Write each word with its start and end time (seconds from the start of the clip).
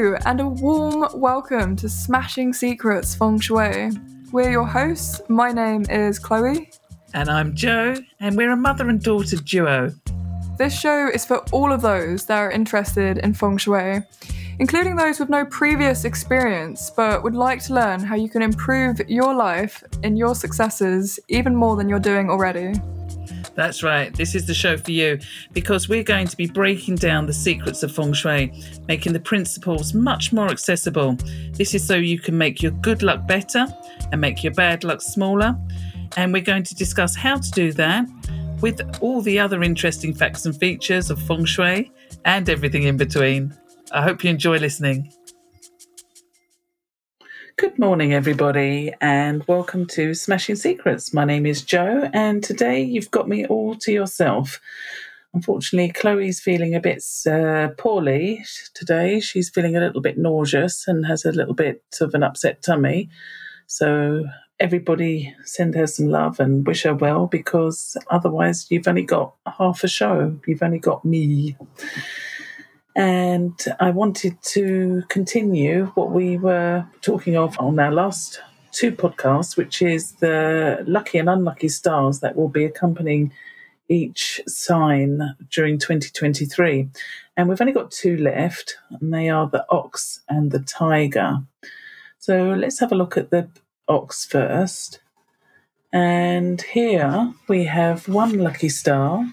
Hello, 0.00 0.16
and 0.24 0.40
a 0.40 0.46
warm 0.46 1.06
welcome 1.20 1.76
to 1.76 1.86
Smashing 1.86 2.54
Secrets 2.54 3.14
Feng 3.14 3.38
Shui. 3.38 3.90
We're 4.32 4.50
your 4.50 4.66
hosts. 4.66 5.20
My 5.28 5.52
name 5.52 5.84
is 5.90 6.18
Chloe. 6.18 6.70
And 7.12 7.28
I'm 7.28 7.54
Joe, 7.54 7.96
and 8.18 8.34
we're 8.34 8.52
a 8.52 8.56
mother 8.56 8.88
and 8.88 9.02
daughter 9.02 9.36
duo. 9.36 9.92
This 10.56 10.80
show 10.80 11.08
is 11.08 11.26
for 11.26 11.44
all 11.52 11.70
of 11.70 11.82
those 11.82 12.24
that 12.24 12.38
are 12.38 12.50
interested 12.50 13.18
in 13.18 13.34
Feng 13.34 13.58
Shui, 13.58 14.00
including 14.58 14.96
those 14.96 15.20
with 15.20 15.28
no 15.28 15.44
previous 15.44 16.06
experience 16.06 16.90
but 16.96 17.22
would 17.22 17.34
like 17.34 17.62
to 17.64 17.74
learn 17.74 18.00
how 18.00 18.16
you 18.16 18.30
can 18.30 18.40
improve 18.40 19.02
your 19.06 19.34
life 19.34 19.84
and 20.02 20.16
your 20.16 20.34
successes 20.34 21.20
even 21.28 21.54
more 21.54 21.76
than 21.76 21.90
you're 21.90 22.00
doing 22.00 22.30
already. 22.30 22.72
That's 23.60 23.82
right. 23.82 24.10
This 24.14 24.34
is 24.34 24.46
the 24.46 24.54
show 24.54 24.78
for 24.78 24.90
you 24.90 25.18
because 25.52 25.86
we're 25.86 26.02
going 26.02 26.26
to 26.28 26.36
be 26.38 26.46
breaking 26.46 26.94
down 26.94 27.26
the 27.26 27.34
secrets 27.34 27.82
of 27.82 27.92
feng 27.92 28.14
shui, 28.14 28.50
making 28.88 29.12
the 29.12 29.20
principles 29.20 29.92
much 29.92 30.32
more 30.32 30.48
accessible. 30.48 31.18
This 31.52 31.74
is 31.74 31.86
so 31.86 31.94
you 31.96 32.18
can 32.18 32.38
make 32.38 32.62
your 32.62 32.72
good 32.72 33.02
luck 33.02 33.28
better 33.28 33.66
and 34.12 34.18
make 34.18 34.42
your 34.42 34.54
bad 34.54 34.82
luck 34.82 35.02
smaller. 35.02 35.54
And 36.16 36.32
we're 36.32 36.40
going 36.40 36.62
to 36.62 36.74
discuss 36.74 37.14
how 37.14 37.36
to 37.36 37.50
do 37.50 37.70
that 37.74 38.06
with 38.62 38.80
all 39.02 39.20
the 39.20 39.38
other 39.38 39.62
interesting 39.62 40.14
facts 40.14 40.46
and 40.46 40.58
features 40.58 41.10
of 41.10 41.20
feng 41.20 41.44
shui 41.44 41.92
and 42.24 42.48
everything 42.48 42.84
in 42.84 42.96
between. 42.96 43.54
I 43.92 44.00
hope 44.00 44.24
you 44.24 44.30
enjoy 44.30 44.56
listening. 44.56 45.12
Good 47.60 47.78
morning, 47.78 48.14
everybody, 48.14 48.90
and 49.02 49.44
welcome 49.46 49.84
to 49.88 50.14
Smashing 50.14 50.56
Secrets. 50.56 51.12
My 51.12 51.26
name 51.26 51.44
is 51.44 51.60
Joe, 51.60 52.08
and 52.14 52.42
today 52.42 52.80
you've 52.80 53.10
got 53.10 53.28
me 53.28 53.44
all 53.44 53.74
to 53.80 53.92
yourself. 53.92 54.62
Unfortunately, 55.34 55.92
Chloe's 55.92 56.40
feeling 56.40 56.74
a 56.74 56.80
bit 56.80 57.04
uh, 57.30 57.68
poorly 57.76 58.42
today. 58.72 59.20
She's 59.20 59.50
feeling 59.50 59.76
a 59.76 59.80
little 59.80 60.00
bit 60.00 60.16
nauseous 60.16 60.88
and 60.88 61.04
has 61.04 61.26
a 61.26 61.32
little 61.32 61.52
bit 61.52 61.84
of 62.00 62.14
an 62.14 62.22
upset 62.22 62.62
tummy. 62.62 63.10
So, 63.66 64.24
everybody 64.58 65.36
send 65.44 65.74
her 65.74 65.86
some 65.86 66.08
love 66.08 66.40
and 66.40 66.66
wish 66.66 66.84
her 66.84 66.94
well 66.94 67.26
because 67.26 67.94
otherwise, 68.10 68.70
you've 68.70 68.88
only 68.88 69.04
got 69.04 69.34
half 69.58 69.84
a 69.84 69.88
show. 69.88 70.34
You've 70.46 70.62
only 70.62 70.78
got 70.78 71.04
me. 71.04 71.58
And 72.96 73.58
I 73.78 73.90
wanted 73.90 74.40
to 74.42 75.02
continue 75.08 75.86
what 75.94 76.10
we 76.10 76.38
were 76.38 76.84
talking 77.02 77.36
of 77.36 77.58
on 77.58 77.78
our 77.78 77.92
last 77.92 78.40
two 78.72 78.92
podcasts, 78.92 79.56
which 79.56 79.82
is 79.82 80.12
the 80.12 80.84
lucky 80.86 81.18
and 81.18 81.28
unlucky 81.28 81.68
stars 81.68 82.20
that 82.20 82.36
will 82.36 82.48
be 82.48 82.64
accompanying 82.64 83.32
each 83.88 84.40
sign 84.46 85.34
during 85.50 85.78
2023. 85.78 86.88
And 87.36 87.48
we've 87.48 87.60
only 87.60 87.72
got 87.72 87.90
two 87.90 88.16
left, 88.16 88.76
and 88.90 89.12
they 89.12 89.28
are 89.28 89.48
the 89.48 89.64
ox 89.70 90.20
and 90.28 90.50
the 90.50 90.60
tiger. 90.60 91.38
So 92.18 92.50
let's 92.50 92.78
have 92.80 92.92
a 92.92 92.96
look 92.96 93.16
at 93.16 93.30
the 93.30 93.48
ox 93.88 94.24
first. 94.24 95.00
And 95.92 96.62
here 96.62 97.32
we 97.48 97.64
have 97.64 98.08
one 98.08 98.38
lucky 98.38 98.68
star 98.68 99.26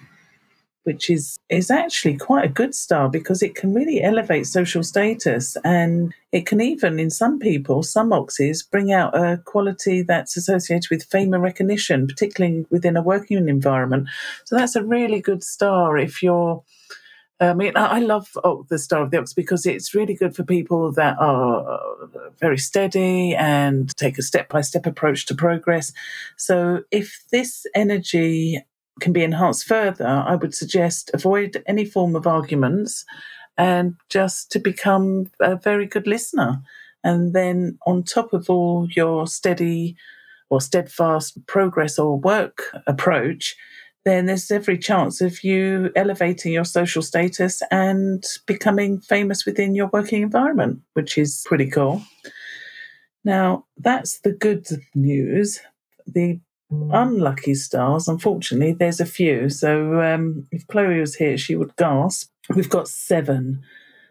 which 0.87 1.09
is 1.09 1.37
is 1.49 1.69
actually 1.69 2.15
quite 2.15 2.45
a 2.45 2.57
good 2.59 2.73
star 2.73 3.09
because 3.09 3.43
it 3.43 3.55
can 3.55 3.73
really 3.73 4.01
elevate 4.01 4.47
social 4.47 4.81
status 4.81 5.57
and 5.65 6.13
it 6.31 6.45
can 6.45 6.61
even 6.61 6.97
in 6.97 7.09
some 7.09 7.37
people 7.39 7.83
some 7.83 8.13
oxes 8.13 8.63
bring 8.63 8.93
out 8.93 9.13
a 9.13 9.37
quality 9.43 10.01
that's 10.01 10.37
associated 10.37 10.89
with 10.89 11.03
fame 11.03 11.33
and 11.33 11.43
recognition 11.43 12.07
particularly 12.07 12.65
within 12.69 12.95
a 12.95 13.01
working 13.01 13.49
environment 13.49 14.07
so 14.45 14.55
that's 14.55 14.77
a 14.77 14.83
really 14.83 15.19
good 15.19 15.43
star 15.43 15.97
if 15.97 16.23
you're 16.23 16.63
I 17.39 17.53
mean, 17.53 17.73
I 17.75 17.99
love 17.99 18.29
oh, 18.43 18.65
the 18.67 18.79
Star 18.79 19.03
of 19.03 19.11
the 19.11 19.19
Ox 19.19 19.31
because 19.31 19.67
it's 19.67 19.93
really 19.93 20.15
good 20.15 20.35
for 20.35 20.43
people 20.43 20.91
that 20.93 21.17
are 21.19 21.69
uh, 21.69 22.29
very 22.39 22.57
steady 22.57 23.35
and 23.35 23.95
take 23.95 24.17
a 24.17 24.23
step 24.23 24.49
by 24.49 24.61
step 24.61 24.87
approach 24.87 25.27
to 25.27 25.35
progress. 25.35 25.93
So, 26.35 26.81
if 26.89 27.23
this 27.31 27.67
energy 27.75 28.63
can 28.99 29.13
be 29.13 29.23
enhanced 29.23 29.65
further, 29.65 30.07
I 30.07 30.35
would 30.35 30.55
suggest 30.55 31.11
avoid 31.13 31.63
any 31.67 31.85
form 31.85 32.15
of 32.15 32.27
arguments 32.27 33.05
and 33.57 33.95
just 34.09 34.51
to 34.51 34.59
become 34.59 35.31
a 35.39 35.55
very 35.55 35.85
good 35.85 36.07
listener. 36.07 36.61
And 37.03 37.33
then, 37.33 37.77
on 37.85 38.03
top 38.03 38.33
of 38.33 38.49
all 38.49 38.87
your 38.95 39.27
steady 39.27 39.95
or 40.49 40.61
steadfast 40.61 41.45
progress 41.47 41.99
or 41.99 42.19
work 42.19 42.75
approach, 42.85 43.55
then 44.05 44.25
there's 44.25 44.51
every 44.51 44.77
chance 44.77 45.19
of 45.19 45.43
you 45.43 45.91
elevating 45.95 46.53
your 46.53 46.63
social 46.63 47.01
status 47.01 47.61
and 47.71 48.23
becoming 48.45 49.01
famous 49.01 49.45
within 49.45 49.75
your 49.75 49.89
working 49.91 50.21
environment, 50.21 50.79
which 50.93 51.17
is 51.17 51.43
pretty 51.45 51.69
cool. 51.69 52.01
Now, 53.25 53.65
that's 53.77 54.19
the 54.21 54.31
good 54.31 54.65
news. 54.95 55.59
The 56.05 56.39
unlucky 56.69 57.55
stars, 57.55 58.07
unfortunately, 58.07 58.73
there's 58.73 58.99
a 58.99 59.05
few. 59.05 59.49
So 59.49 60.01
um, 60.01 60.47
if 60.51 60.67
Chloe 60.67 60.99
was 60.99 61.15
here, 61.15 61.37
she 61.37 61.55
would 61.55 61.75
gasp. 61.75 62.31
We've 62.55 62.69
got 62.69 62.87
seven. 62.87 63.61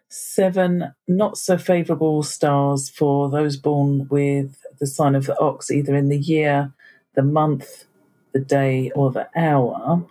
Seven 0.08 0.94
not 1.08 1.36
so 1.36 1.58
favourable 1.58 2.22
stars 2.22 2.88
for 2.88 3.28
those 3.28 3.56
born 3.56 4.06
with 4.08 4.56
the 4.78 4.86
sign 4.86 5.14
of 5.14 5.26
the 5.26 5.38
ox, 5.40 5.70
either 5.70 5.94
in 5.94 6.08
the 6.08 6.18
year, 6.18 6.72
the 7.14 7.22
month, 7.22 7.84
the 8.32 8.40
day, 8.40 8.90
or 8.94 9.10
the 9.10 9.28
hour. 9.36 10.04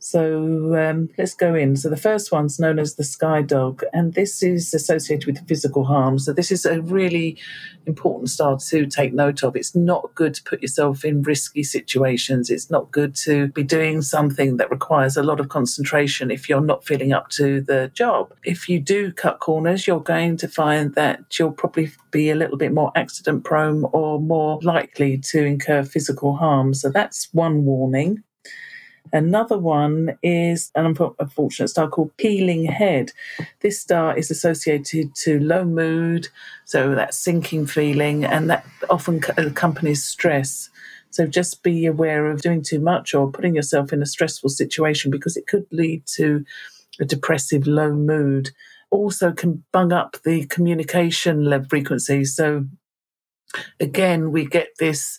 So 0.00 0.76
um, 0.76 1.08
let's 1.18 1.34
go 1.34 1.54
in. 1.54 1.76
So 1.76 1.88
the 1.88 1.96
first 1.96 2.30
one's 2.30 2.58
known 2.58 2.78
as 2.78 2.94
the 2.94 3.04
sky 3.04 3.42
dog, 3.42 3.82
and 3.92 4.14
this 4.14 4.42
is 4.42 4.72
associated 4.72 5.26
with 5.26 5.46
physical 5.48 5.84
harm. 5.84 6.18
So 6.18 6.32
this 6.32 6.52
is 6.52 6.64
a 6.64 6.80
really 6.80 7.36
important 7.86 8.30
star 8.30 8.58
to 8.58 8.86
take 8.86 9.12
note 9.12 9.42
of. 9.42 9.56
It's 9.56 9.74
not 9.74 10.14
good 10.14 10.34
to 10.34 10.42
put 10.44 10.62
yourself 10.62 11.04
in 11.04 11.22
risky 11.22 11.62
situations. 11.62 12.50
It's 12.50 12.70
not 12.70 12.90
good 12.90 13.14
to 13.16 13.48
be 13.48 13.62
doing 13.62 14.02
something 14.02 14.56
that 14.58 14.70
requires 14.70 15.16
a 15.16 15.22
lot 15.22 15.40
of 15.40 15.48
concentration 15.48 16.30
if 16.30 16.48
you're 16.48 16.60
not 16.60 16.84
feeling 16.84 17.12
up 17.12 17.30
to 17.30 17.60
the 17.60 17.90
job. 17.94 18.32
If 18.44 18.68
you 18.68 18.78
do 18.78 19.12
cut 19.12 19.40
corners, 19.40 19.86
you're 19.86 20.00
going 20.00 20.36
to 20.38 20.48
find 20.48 20.94
that 20.94 21.38
you'll 21.38 21.52
probably 21.52 21.90
be 22.10 22.30
a 22.30 22.36
little 22.36 22.56
bit 22.56 22.72
more 22.72 22.92
accident 22.94 23.44
prone 23.44 23.84
or 23.92 24.20
more 24.20 24.60
likely 24.62 25.18
to 25.18 25.44
incur 25.44 25.82
physical 25.82 26.36
harm. 26.36 26.74
So 26.74 26.90
that's 26.90 27.28
one 27.32 27.64
warning. 27.64 28.22
Another 29.12 29.58
one 29.58 30.18
is 30.22 30.70
an 30.74 30.86
unfortunate 31.18 31.68
star 31.68 31.88
called 31.88 32.16
Peeling 32.16 32.64
Head. 32.66 33.12
This 33.60 33.80
star 33.80 34.16
is 34.16 34.30
associated 34.30 35.14
to 35.16 35.40
low 35.40 35.64
mood, 35.64 36.28
so 36.64 36.94
that 36.94 37.14
sinking 37.14 37.66
feeling, 37.66 38.24
and 38.24 38.50
that 38.50 38.66
often 38.90 39.20
accompanies 39.36 40.04
stress. 40.04 40.70
So 41.10 41.26
just 41.26 41.62
be 41.62 41.86
aware 41.86 42.26
of 42.26 42.42
doing 42.42 42.62
too 42.62 42.80
much 42.80 43.14
or 43.14 43.30
putting 43.30 43.54
yourself 43.54 43.92
in 43.92 44.02
a 44.02 44.06
stressful 44.06 44.50
situation 44.50 45.10
because 45.10 45.36
it 45.36 45.46
could 45.46 45.66
lead 45.70 46.04
to 46.16 46.44
a 47.00 47.04
depressive 47.04 47.66
low 47.66 47.92
mood. 47.92 48.50
Also, 48.90 49.32
can 49.32 49.64
bung 49.72 49.92
up 49.92 50.16
the 50.24 50.46
communication 50.46 51.44
level 51.44 51.68
frequency. 51.68 52.24
So 52.24 52.66
again, 53.80 54.32
we 54.32 54.46
get 54.46 54.68
this 54.78 55.18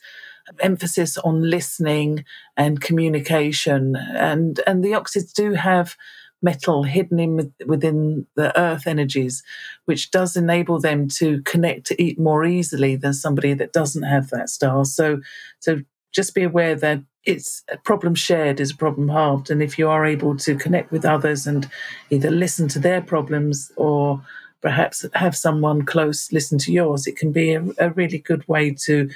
emphasis 0.60 1.18
on 1.18 1.50
listening 1.50 2.26
and 2.58 2.82
communication. 2.82 3.96
And, 3.96 4.60
and 4.66 4.84
the 4.84 4.92
oxids 4.92 5.34
do 5.34 5.54
have 5.54 5.96
metal 6.42 6.84
hidden 6.84 7.20
in 7.20 7.54
within 7.66 8.26
the 8.36 8.58
earth 8.58 8.88
energies, 8.88 9.44
which 9.86 10.12
does 10.12 10.36
enable 10.36 10.80
them 10.80 11.08
to 11.08 11.42
connect 11.44 11.86
to 11.88 12.02
eat 12.02 12.20
more 12.20 12.46
easily 12.46 12.96
than 12.96 13.14
somebody 13.14 13.54
that 13.54 13.74
doesn't 13.74 14.04
have 14.04 14.30
that 14.30 14.50
star. 14.50 14.86
So, 14.86 15.20
so 15.60 15.82
just 16.14 16.34
be 16.34 16.44
aware 16.44 16.75
that 16.75 17.01
it's 17.25 17.63
a 17.72 17.78
problem 17.78 18.16
shared 18.16 18.60
is 18.60 18.72
a 18.72 18.78
problem 18.78 19.10
halved. 19.10 19.51
And 19.51 19.62
if 19.62 19.78
you 19.78 19.90
are 19.90 20.06
able 20.06 20.38
to 20.38 20.56
connect 20.56 20.92
with 20.92 21.06
others 21.06 21.46
and 21.46 21.69
either 22.10 22.31
listen 22.31 22.68
to 22.69 22.80
their 22.80 23.01
problems 23.01 23.72
or 23.75 24.22
perhaps 24.62 25.06
have 25.13 25.36
someone 25.36 25.84
close 25.84 26.31
listen 26.31 26.57
to 26.60 26.72
yours, 26.72 27.06
it 27.06 27.18
can 27.18 27.31
be 27.31 27.54
a, 27.54 27.63
a 27.78 27.90
really 27.92 28.18
good 28.18 28.48
way 28.48 28.72
to 28.86 29.10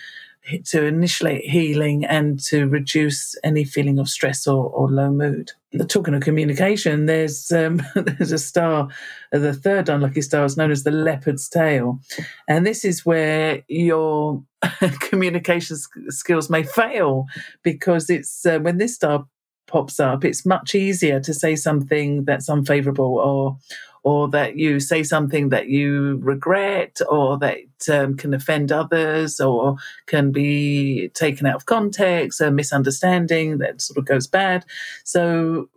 to 0.65 0.85
initiate 0.85 1.49
healing 1.49 2.03
and 2.05 2.39
to 2.39 2.67
reduce 2.67 3.35
any 3.43 3.63
feeling 3.63 3.99
of 3.99 4.09
stress 4.09 4.45
or, 4.45 4.65
or 4.69 4.89
low 4.89 5.09
mood. 5.09 5.51
Talking 5.87 6.13
of 6.13 6.21
communication, 6.21 7.05
there's 7.05 7.51
um, 7.51 7.81
there's 7.95 8.31
a 8.31 8.37
star, 8.37 8.89
the 9.31 9.53
third 9.53 9.89
unlucky 9.89 10.21
star 10.21 10.45
is 10.45 10.57
known 10.57 10.71
as 10.71 10.83
the 10.83 10.91
leopard's 10.91 11.49
tail, 11.49 11.99
and 12.47 12.65
this 12.65 12.85
is 12.85 13.05
where 13.05 13.63
your 13.67 14.43
communication 14.99 15.77
skills 16.09 16.49
may 16.49 16.63
fail 16.63 17.25
because 17.63 18.09
it's 18.09 18.45
uh, 18.45 18.59
when 18.59 18.77
this 18.77 18.95
star 18.95 19.25
pops 19.65 19.99
up, 19.99 20.23
it's 20.23 20.45
much 20.45 20.75
easier 20.75 21.19
to 21.19 21.33
say 21.33 21.55
something 21.55 22.25
that's 22.25 22.49
unfavorable 22.49 23.17
or 23.17 23.57
or 24.03 24.27
that 24.29 24.57
you 24.57 24.79
say 24.79 25.01
something 25.01 25.49
that 25.49 25.69
you 25.69 26.19
regret 26.21 26.99
or 27.09 27.37
that 27.39 27.57
um, 27.89 28.15
can 28.15 28.33
offend 28.33 28.71
others 28.71 29.39
or 29.39 29.77
can 30.07 30.31
be 30.31 31.09
taken 31.09 31.47
out 31.47 31.55
of 31.55 31.65
context, 31.65 32.41
a 32.41 32.51
misunderstanding 32.51 33.57
that 33.59 33.81
sort 33.81 33.97
of 33.97 34.05
goes 34.05 34.27
bad. 34.27 34.65
So 35.05 35.69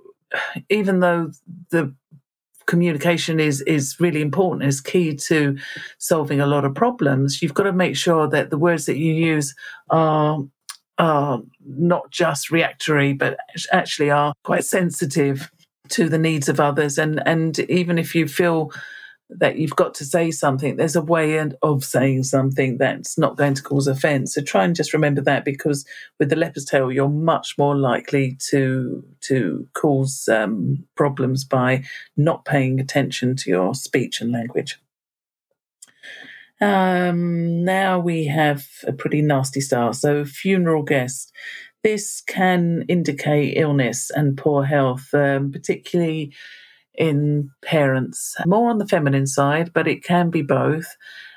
even 0.68 1.00
though 1.00 1.30
the 1.70 1.94
communication 2.66 3.38
is 3.38 3.60
is 3.62 3.96
really 4.00 4.20
important 4.20 4.64
is 4.64 4.80
key 4.80 5.14
to 5.14 5.56
solving 5.98 6.40
a 6.40 6.46
lot 6.46 6.64
of 6.64 6.74
problems 6.74 7.40
you've 7.40 7.54
got 7.54 7.62
to 7.62 7.72
make 7.72 7.96
sure 7.96 8.26
that 8.26 8.50
the 8.50 8.58
words 8.58 8.86
that 8.86 8.96
you 8.96 9.12
use 9.12 9.54
are 9.90 10.40
are 10.98 11.40
not 11.64 12.10
just 12.10 12.50
reactory 12.50 13.12
but 13.12 13.36
actually 13.70 14.10
are 14.10 14.34
quite 14.42 14.64
sensitive 14.64 15.48
to 15.90 16.08
the 16.08 16.18
needs 16.18 16.48
of 16.48 16.60
others 16.60 16.98
and 16.98 17.22
and 17.26 17.58
even 17.60 17.98
if 17.98 18.14
you 18.14 18.28
feel 18.28 18.72
that 19.28 19.56
you've 19.56 19.76
got 19.76 19.94
to 19.94 20.04
say 20.04 20.30
something. 20.30 20.76
There's 20.76 20.96
a 20.96 21.02
way 21.02 21.42
of 21.62 21.84
saying 21.84 22.22
something 22.24 22.78
that's 22.78 23.18
not 23.18 23.36
going 23.36 23.54
to 23.54 23.62
cause 23.62 23.88
offence. 23.88 24.34
So 24.34 24.42
try 24.42 24.64
and 24.64 24.76
just 24.76 24.92
remember 24.92 25.20
that 25.22 25.44
because 25.44 25.84
with 26.18 26.30
the 26.30 26.36
leopard's 26.36 26.64
tail, 26.64 26.92
you're 26.92 27.08
much 27.08 27.58
more 27.58 27.76
likely 27.76 28.36
to 28.50 29.04
to 29.22 29.68
cause 29.74 30.28
um, 30.28 30.84
problems 30.94 31.44
by 31.44 31.84
not 32.16 32.44
paying 32.44 32.78
attention 32.78 33.34
to 33.36 33.50
your 33.50 33.74
speech 33.74 34.20
and 34.20 34.30
language. 34.30 34.78
Um, 36.60 37.64
now 37.64 37.98
we 37.98 38.26
have 38.26 38.66
a 38.86 38.92
pretty 38.92 39.22
nasty 39.22 39.60
start. 39.60 39.96
So 39.96 40.24
funeral 40.24 40.82
guest. 40.82 41.32
This 41.86 42.20
can 42.20 42.84
indicate 42.88 43.56
illness 43.56 44.10
and 44.10 44.36
poor 44.36 44.64
health, 44.64 45.14
um, 45.14 45.52
particularly 45.52 46.32
in 46.94 47.48
parents, 47.62 48.34
more 48.44 48.70
on 48.70 48.78
the 48.78 48.88
feminine 48.88 49.28
side, 49.28 49.72
but 49.72 49.86
it 49.86 50.02
can 50.02 50.28
be 50.28 50.42
both. 50.42 50.96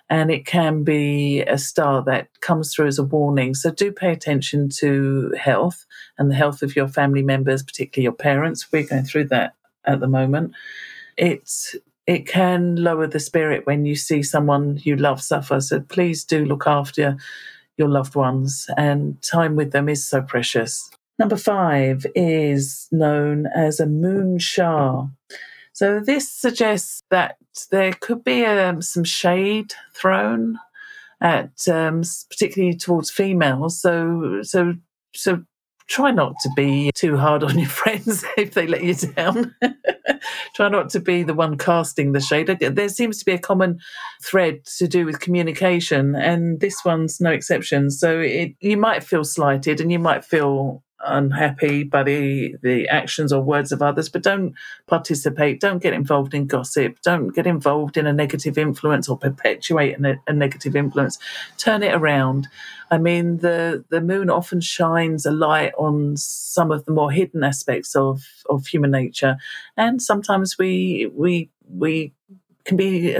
And 0.09 0.31
it 0.31 0.47
can 0.47 0.83
be 0.83 1.41
a 1.41 1.59
star 1.59 2.03
that 2.05 2.29
comes 2.41 2.73
through 2.73 2.87
as 2.87 2.97
a 2.97 3.03
warning. 3.03 3.53
So 3.53 3.69
do 3.69 3.91
pay 3.91 4.11
attention 4.11 4.69
to 4.79 5.35
health 5.39 5.85
and 6.17 6.31
the 6.31 6.35
health 6.35 6.63
of 6.63 6.75
your 6.75 6.87
family 6.87 7.21
members, 7.21 7.61
particularly 7.61 8.05
your 8.05 8.13
parents. 8.13 8.71
We're 8.71 8.87
going 8.87 9.03
through 9.03 9.25
that 9.25 9.53
at 9.85 9.99
the 9.99 10.07
moment. 10.07 10.55
It's 11.15 11.75
it 12.07 12.27
can 12.27 12.75
lower 12.75 13.05
the 13.05 13.19
spirit 13.19 13.67
when 13.67 13.85
you 13.85 13.95
see 13.95 14.23
someone 14.23 14.79
you 14.81 14.95
love 14.95 15.21
suffer. 15.21 15.61
So 15.61 15.79
please 15.81 16.23
do 16.23 16.43
look 16.43 16.65
after 16.65 17.17
your 17.79 17.89
loved 17.89 18.15
ones, 18.15 18.69
and 18.77 19.19
time 19.23 19.55
with 19.55 19.71
them 19.71 19.89
is 19.89 20.07
so 20.07 20.21
precious. 20.21 20.89
Number 21.17 21.37
five 21.37 22.05
is 22.15 22.87
known 22.91 23.47
as 23.55 23.79
a 23.79 23.85
moon 23.85 24.37
sha. 24.39 25.07
So 25.73 25.99
this 25.99 26.31
suggests 26.31 27.03
that 27.09 27.37
there 27.71 27.93
could 27.93 28.23
be 28.23 28.45
um, 28.45 28.81
some 28.81 29.03
shade 29.03 29.73
thrown 29.93 30.59
at, 31.21 31.67
um, 31.67 32.03
particularly 32.29 32.75
towards 32.75 33.09
females. 33.09 33.81
So 33.81 34.41
so 34.43 34.75
so 35.13 35.43
try 35.89 36.11
not 36.11 36.35
to 36.41 36.49
be 36.55 36.91
too 36.93 37.17
hard 37.17 37.43
on 37.43 37.57
your 37.57 37.69
friends 37.81 38.23
if 38.37 38.53
they 38.53 38.67
let 38.67 38.83
you 38.83 38.93
down. 38.93 39.53
try 40.55 40.69
not 40.69 40.89
to 40.91 40.99
be 40.99 41.23
the 41.23 41.33
one 41.33 41.57
casting 41.57 42.11
the 42.11 42.19
shade. 42.19 42.47
There 42.47 42.89
seems 42.89 43.17
to 43.19 43.25
be 43.25 43.33
a 43.33 43.39
common 43.39 43.79
thread 44.23 44.65
to 44.77 44.87
do 44.87 45.05
with 45.05 45.19
communication, 45.19 46.15
and 46.15 46.59
this 46.59 46.85
one's 46.85 47.19
no 47.19 47.31
exception. 47.31 47.89
So 47.89 48.19
it, 48.19 48.53
you 48.59 48.77
might 48.77 49.03
feel 49.03 49.23
slighted 49.23 49.81
and 49.81 49.91
you 49.91 49.99
might 49.99 50.23
feel 50.23 50.83
unhappy 51.05 51.83
by 51.83 52.03
the 52.03 52.55
the 52.61 52.87
actions 52.89 53.31
or 53.31 53.41
words 53.41 53.71
of 53.71 53.81
others 53.81 54.09
but 54.09 54.21
don't 54.21 54.53
participate 54.87 55.61
don't 55.61 55.81
get 55.81 55.93
involved 55.93 56.33
in 56.33 56.45
gossip 56.45 56.99
don't 57.01 57.29
get 57.29 57.47
involved 57.47 57.95
in 57.97 58.05
a 58.05 58.13
negative 58.13 58.57
influence 58.57 59.07
or 59.07 59.17
perpetuate 59.17 59.99
a, 59.99 60.19
a, 60.27 60.33
negative 60.33 60.75
influence. 60.75 61.17
Turn 61.57 61.83
it 61.83 61.93
around. 61.93 62.47
I 62.91 62.97
mean 62.97 63.37
the 63.37 63.85
the 63.89 64.01
moon 64.01 64.29
often 64.29 64.61
shines 64.61 65.25
a 65.25 65.31
light 65.31 65.73
on 65.77 66.17
some 66.17 66.71
of 66.71 66.85
the 66.85 66.91
more 66.91 67.11
hidden 67.11 67.43
aspects 67.43 67.95
of 67.95 68.23
of 68.49 68.67
human 68.67 68.91
nature 68.91 69.37
and 69.77 70.01
sometimes 70.01 70.57
we 70.57 71.11
we 71.13 71.49
we 71.69 72.13
can 72.65 72.77
be 72.77 73.15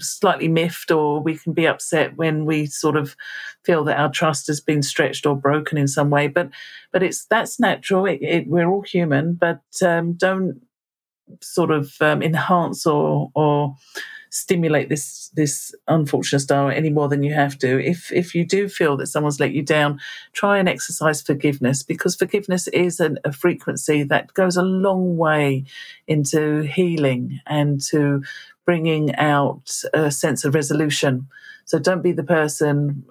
slightly 0.00 0.48
miffed 0.48 0.90
or 0.90 1.20
we 1.20 1.36
can 1.36 1.52
be 1.52 1.66
upset 1.66 2.16
when 2.16 2.44
we 2.44 2.66
sort 2.66 2.96
of 2.96 3.16
feel 3.64 3.84
that 3.84 3.98
our 3.98 4.10
trust 4.10 4.46
has 4.46 4.60
been 4.60 4.82
stretched 4.82 5.26
or 5.26 5.36
broken 5.36 5.78
in 5.78 5.88
some 5.88 6.10
way 6.10 6.28
but 6.28 6.48
but 6.92 7.02
it's 7.02 7.24
that's 7.26 7.58
natural. 7.58 8.06
It, 8.06 8.20
it, 8.22 8.46
we're 8.46 8.68
all 8.68 8.82
human 8.82 9.34
but 9.34 9.62
um, 9.82 10.12
don't 10.14 10.60
sort 11.40 11.70
of 11.70 11.94
um, 12.00 12.22
enhance 12.22 12.86
or 12.86 13.30
or 13.34 13.74
stimulate 14.34 14.88
this 14.88 15.30
this 15.34 15.72
unfortunate 15.86 16.40
star 16.40 16.72
any 16.72 16.90
more 16.90 17.08
than 17.08 17.22
you 17.22 17.32
have 17.32 17.56
to. 17.56 17.80
If 17.80 18.10
if 18.12 18.34
you 18.34 18.44
do 18.44 18.68
feel 18.68 18.96
that 18.96 19.06
someone's 19.06 19.38
let 19.38 19.52
you 19.52 19.62
down, 19.62 20.00
try 20.32 20.58
and 20.58 20.68
exercise 20.68 21.22
forgiveness 21.22 21.84
because 21.84 22.16
forgiveness 22.16 22.66
is 22.68 22.98
an, 22.98 23.18
a 23.24 23.32
frequency 23.32 24.02
that 24.02 24.34
goes 24.34 24.56
a 24.56 24.62
long 24.62 25.16
way 25.16 25.64
into 26.08 26.62
healing 26.62 27.40
and 27.46 27.80
to 27.82 28.24
bringing 28.66 29.14
out 29.14 29.70
a 29.92 30.10
sense 30.10 30.44
of 30.44 30.54
resolution. 30.54 31.28
So 31.64 31.78
don't 31.78 32.02
be 32.02 32.12
the 32.12 32.24
person 32.24 33.04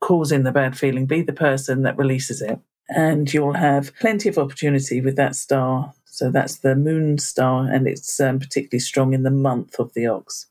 causing 0.00 0.44
the 0.44 0.52
bad 0.52 0.78
feeling, 0.78 1.06
be 1.06 1.22
the 1.22 1.32
person 1.32 1.82
that 1.82 1.98
releases 1.98 2.40
it. 2.40 2.60
And 2.88 3.32
you'll 3.32 3.54
have 3.54 3.94
plenty 3.96 4.28
of 4.28 4.38
opportunity 4.38 5.00
with 5.00 5.16
that 5.16 5.34
star. 5.34 5.92
So 6.04 6.30
that's 6.30 6.58
the 6.58 6.76
moon 6.76 7.18
star, 7.18 7.66
and 7.66 7.88
it's 7.88 8.20
um, 8.20 8.38
particularly 8.38 8.80
strong 8.80 9.12
in 9.12 9.22
the 9.22 9.30
month 9.30 9.80
of 9.80 9.92
the 9.94 10.06
ox. 10.06 10.46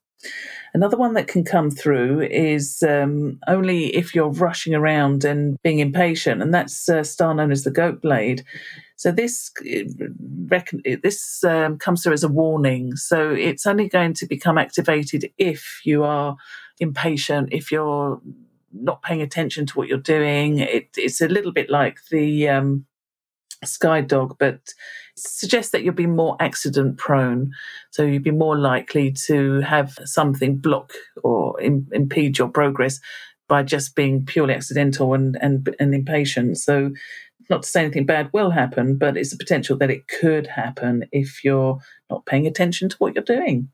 Another 0.74 0.96
one 0.96 1.14
that 1.16 1.28
can 1.28 1.44
come 1.44 1.70
through 1.70 2.22
is 2.22 2.82
um, 2.84 3.40
only 3.48 3.94
if 3.96 4.16
you're 4.16 4.30
rushing 4.30 4.74
around 4.74 5.26
and 5.26 5.62
being 5.64 5.80
impatient, 5.80 6.42
and 6.42 6.54
that's 6.54 6.88
a 6.88 7.04
star 7.04 7.34
known 7.34 7.52
as 7.52 7.64
the 7.64 7.72
goat 7.72 8.02
blade. 8.02 8.46
So 8.96 9.12
this 9.12 9.52
this 11.04 11.44
um, 11.44 11.78
comes 11.78 12.04
through 12.04 12.14
as 12.14 12.24
a 12.24 12.30
warning. 12.30 12.96
So 12.96 13.32
it's 13.32 13.66
only 13.66 13.90
going 13.90 14.14
to 14.14 14.26
become 14.26 14.58
activated 14.58 15.30
if 15.38 15.82
you 15.84 16.04
are 16.04 16.38
impatient, 16.80 17.50
if 17.52 17.72
you're 17.72 18.22
not 18.74 19.02
paying 19.02 19.22
attention 19.22 19.66
to 19.66 19.74
what 19.74 19.88
you're 19.88 19.98
doing. 19.98 20.60
It, 20.60 20.90
it's 20.96 21.20
a 21.20 21.28
little 21.28 21.52
bit 21.52 21.70
like 21.70 21.98
the 22.10 22.48
um, 22.48 22.86
sky 23.64 24.02
dog, 24.02 24.38
but 24.40 24.74
suggests 25.16 25.72
that 25.72 25.84
you'll 25.84 25.94
be 25.94 26.08
more 26.08 26.36
accident 26.40 26.98
prone. 26.98 27.52
So 27.92 28.04
you'd 28.04 28.24
be 28.24 28.32
more 28.32 28.58
likely 28.58 29.12
to 29.28 29.62
have 29.62 29.98
something 30.06 30.58
block 30.58 30.94
or 31.24 31.60
Im- 31.62 31.88
impede 31.92 32.38
your 32.38 32.50
progress 32.50 33.00
by 33.48 33.64
just 33.64 33.96
being 33.96 34.26
purely 34.26 34.54
accidental 34.54 35.14
and, 35.14 35.38
and, 35.42 35.76
and 35.80 35.94
impatient. 35.94 36.58
So 36.58 36.92
not 37.50 37.64
to 37.64 37.70
say 37.70 37.82
anything 37.82 38.06
bad 38.06 38.30
will 38.32 38.50
happen, 38.50 38.98
but 38.98 39.18
it's 39.18 39.34
a 39.34 39.38
potential 39.38 39.78
that 39.78 39.92
it 39.92 40.08
could 40.08 40.48
happen 40.48 41.06
if 41.12 41.44
you're 41.44 41.80
not 42.10 42.26
paying 42.26 42.48
attention 42.48 42.88
to 42.90 42.96
what 42.98 43.14
you're 43.14 43.24
doing. 43.24 43.70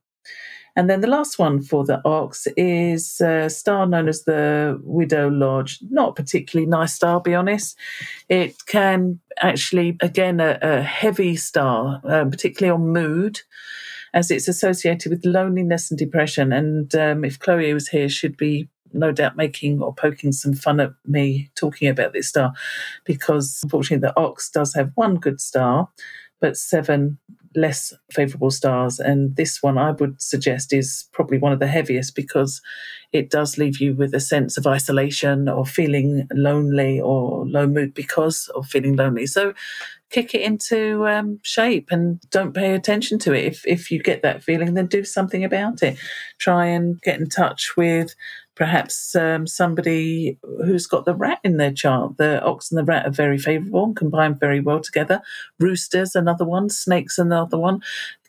And 0.77 0.91
then 0.91 1.01
the 1.01 1.07
last 1.07 1.39
one 1.39 1.63
for 1.63 1.84
the 1.84 2.00
ox 2.05 2.48
is 2.55 3.19
a 3.19 3.50
star 3.50 3.88
known 3.88 4.07
as 4.07 4.25
the 4.25 4.79
Widow 4.84 5.27
Lodge. 5.27 5.79
Not 5.89 6.15
particularly 6.15 6.69
nice 6.69 6.93
star, 6.93 7.19
be 7.19 7.34
honest. 7.34 7.75
It 8.29 8.55
can 8.67 9.19
actually, 9.41 9.98
again, 10.03 10.39
a, 10.39 10.60
a 10.62 10.84
heavy 10.84 11.36
star, 11.36 12.00
um, 12.03 12.29
particularly 12.29 12.75
on 12.75 12.93
mood, 12.93 13.39
as 14.13 14.29
it's 14.29 14.48
associated 14.48 15.12
with 15.12 15.25
loneliness 15.25 15.89
and 15.89 15.98
depression. 15.98 16.53
And 16.53 16.93
um, 16.93 17.25
if 17.25 17.39
Chloe 17.39 17.74
was 17.74 17.88
here, 17.88 18.07
she'd 18.07 18.38
be 18.38 18.69
no 18.93 19.12
doubt 19.12 19.36
making 19.36 19.81
or 19.81 19.96
poking 19.96 20.31
some 20.31 20.53
fun 20.53 20.79
at 20.79 20.91
me 21.07 21.50
talking 21.55 21.89
about 21.89 22.13
this 22.13 22.29
star 22.29 22.53
because 23.03 23.60
unfortunately 23.63 24.07
the 24.07 24.17
ox 24.19 24.50
does 24.50 24.74
have 24.75 24.91
one 24.96 25.15
good 25.15 25.41
star 25.41 25.89
but 26.39 26.55
seven 26.55 27.17
less 27.58 27.94
favorable 28.12 28.52
stars. 28.52 29.00
And 29.00 29.36
this 29.36 29.62
one 29.62 29.78
I 29.78 29.92
would 29.92 30.22
suggest 30.22 30.72
is 30.72 31.10
probably 31.12 31.40
one 31.40 31.52
of 31.52 31.60
the 31.60 31.68
heaviest 31.68 32.16
because 32.16 32.62
it 33.12 33.30
does 33.30 33.58
leave 33.58 33.82
you 33.82 33.96
with 33.96 34.14
a 34.14 34.20
sense 34.20 34.58
of 34.58 34.68
isolation 34.68 35.50
or 35.50 35.66
feeling 35.66 36.28
lonely 36.34 37.02
or 37.02 37.46
low 37.48 37.68
mood 37.68 37.94
because 37.94 38.50
of 38.56 38.68
feeling 38.68 38.96
lonely. 38.96 39.26
So 39.26 39.54
kick 40.10 40.34
it 40.34 40.42
into 40.42 41.06
um, 41.08 41.40
shape 41.42 41.90
and 41.92 42.22
don't 42.30 42.54
pay 42.54 42.74
attention 42.74 43.20
to 43.20 43.34
it. 43.34 43.46
If, 43.46 43.68
if 43.68 43.92
you 43.92 44.02
get 44.02 44.22
that 44.22 44.44
feeling, 44.44 44.74
then 44.76 44.88
do 44.88 45.04
something 45.04 45.44
about 45.44 45.84
it. 45.84 45.98
Try 46.38 46.68
and 46.68 47.02
get 47.02 47.20
in 47.20 47.28
touch 47.28 47.76
with 47.76 48.16
perhaps 48.58 49.16
um, 49.16 49.46
somebody 49.46 50.40
who's 50.66 50.88
got 50.88 51.06
the 51.06 51.14
rat 51.14 51.40
in 51.44 51.58
their 51.58 51.72
chart. 51.72 52.18
The 52.18 52.42
ox 52.44 52.72
and 52.72 52.78
the 52.78 52.84
rat 52.84 53.06
are 53.06 53.12
very 53.12 53.38
favourable 53.38 53.84
and 53.84 53.96
combine 53.96 54.34
very 54.34 54.60
well 54.60 54.80
together. 54.80 55.22
Roosters, 55.60 56.16
another 56.16 56.44
one. 56.44 56.70
Snakes, 56.70 57.20
another 57.20 57.58
one. 57.58 57.82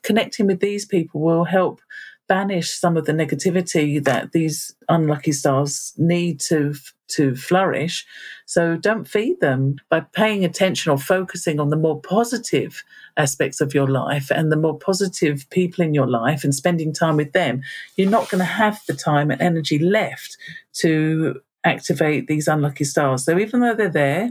Connecting 0.03 0.47
with 0.47 0.61
these 0.61 0.85
people 0.85 1.23
will 1.23 1.45
help 1.45 1.81
banish 2.29 2.71
some 2.71 2.97
of 2.97 3.07
the 3.07 3.13
negativity 3.13 4.03
that 4.05 4.33
these 4.33 4.75
unlucky 4.89 5.33
stars 5.33 5.95
need 5.97 6.39
to 6.41 6.75
to 7.09 7.35
flourish. 7.35 8.05
So 8.45 8.77
don't 8.77 9.09
feed 9.09 9.41
them 9.41 9.77
by 9.89 10.01
paying 10.01 10.45
attention 10.45 10.93
or 10.93 10.99
focusing 10.99 11.59
on 11.59 11.71
the 11.71 11.77
more 11.77 12.01
positive 12.01 12.85
aspects 13.17 13.63
of 13.63 13.73
your 13.73 13.87
life 13.89 14.31
and 14.31 14.53
the 14.53 14.57
more 14.57 14.79
positive 14.79 15.49
people 15.49 15.83
in 15.83 15.95
your 15.95 16.07
life 16.07 16.45
and 16.45 16.55
spending 16.55 16.93
time 16.93 17.17
with 17.17 17.33
them. 17.33 17.63
You're 17.97 18.11
not 18.11 18.29
going 18.29 18.41
to 18.41 18.45
have 18.45 18.81
the 18.87 18.95
time 18.95 19.31
and 19.31 19.41
energy 19.41 19.79
left 19.79 20.37
to 20.75 21.41
activate 21.65 22.27
these 22.27 22.47
unlucky 22.47 22.85
stars. 22.85 23.25
So 23.25 23.39
even 23.39 23.61
though 23.61 23.75
they're 23.75 23.89
there 23.89 24.31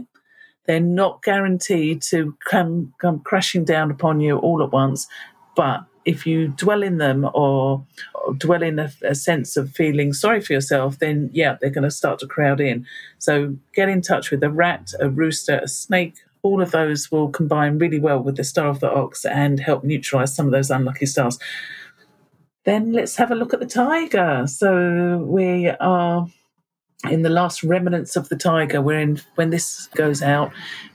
they're 0.68 0.80
not 0.80 1.22
guaranteed 1.22 2.02
to 2.02 2.36
come 2.48 2.92
come 3.00 3.18
crashing 3.20 3.64
down 3.64 3.90
upon 3.90 4.20
you 4.20 4.36
all 4.38 4.62
at 4.62 4.70
once 4.70 5.08
but 5.56 5.80
if 6.08 6.26
you 6.26 6.48
dwell 6.48 6.82
in 6.82 6.96
them 6.96 7.26
or, 7.34 7.84
or 8.14 8.34
dwell 8.34 8.62
in 8.62 8.78
a, 8.78 8.90
a, 9.02 9.14
sense 9.14 9.58
of 9.58 9.70
feeling 9.72 10.14
sorry 10.14 10.40
for 10.40 10.54
yourself, 10.54 10.98
then 11.00 11.28
yeah, 11.34 11.58
they're 11.60 11.68
going 11.68 11.84
to 11.84 11.90
start 11.90 12.18
to 12.20 12.26
crowd 12.26 12.62
in. 12.62 12.86
So 13.18 13.54
get 13.74 13.90
in 13.90 14.00
touch 14.00 14.30
with 14.30 14.42
a 14.42 14.50
rat, 14.50 14.92
a 15.00 15.10
rooster, 15.10 15.60
a 15.62 15.68
snake. 15.68 16.14
All 16.42 16.62
of 16.62 16.70
those 16.70 17.12
will 17.12 17.28
combine 17.28 17.78
really 17.78 18.00
well 18.00 18.20
with 18.20 18.38
the 18.38 18.44
star 18.44 18.68
of 18.68 18.80
the 18.80 18.90
ox 18.90 19.26
and 19.26 19.60
help 19.60 19.84
neutralize 19.84 20.34
some 20.34 20.46
of 20.46 20.52
those 20.52 20.70
unlucky 20.70 21.04
stars. 21.04 21.38
Then 22.64 22.94
let's 22.94 23.16
have 23.16 23.30
a 23.30 23.34
look 23.34 23.52
at 23.52 23.60
the 23.60 23.66
tiger. 23.66 24.46
So 24.46 25.18
we 25.18 25.68
are 25.68 26.26
in 27.10 27.20
the 27.20 27.28
last 27.28 27.62
remnants 27.62 28.16
of 28.16 28.30
the 28.30 28.36
tiger. 28.36 28.80
We're 28.80 29.00
in 29.00 29.20
when 29.34 29.50
this 29.50 29.88
goes 29.94 30.22
out, 30.22 30.52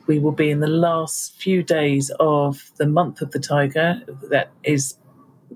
we 0.08 0.18
will 0.18 0.32
be 0.32 0.50
in 0.50 0.60
the 0.60 0.68
last 0.68 1.40
few 1.40 1.62
days 1.62 2.12
of 2.20 2.72
the 2.78 2.88
month 2.88 3.22
of 3.22 3.30
the 3.30 3.40
tiger. 3.40 4.02
That 4.30 4.50
is 4.64 4.96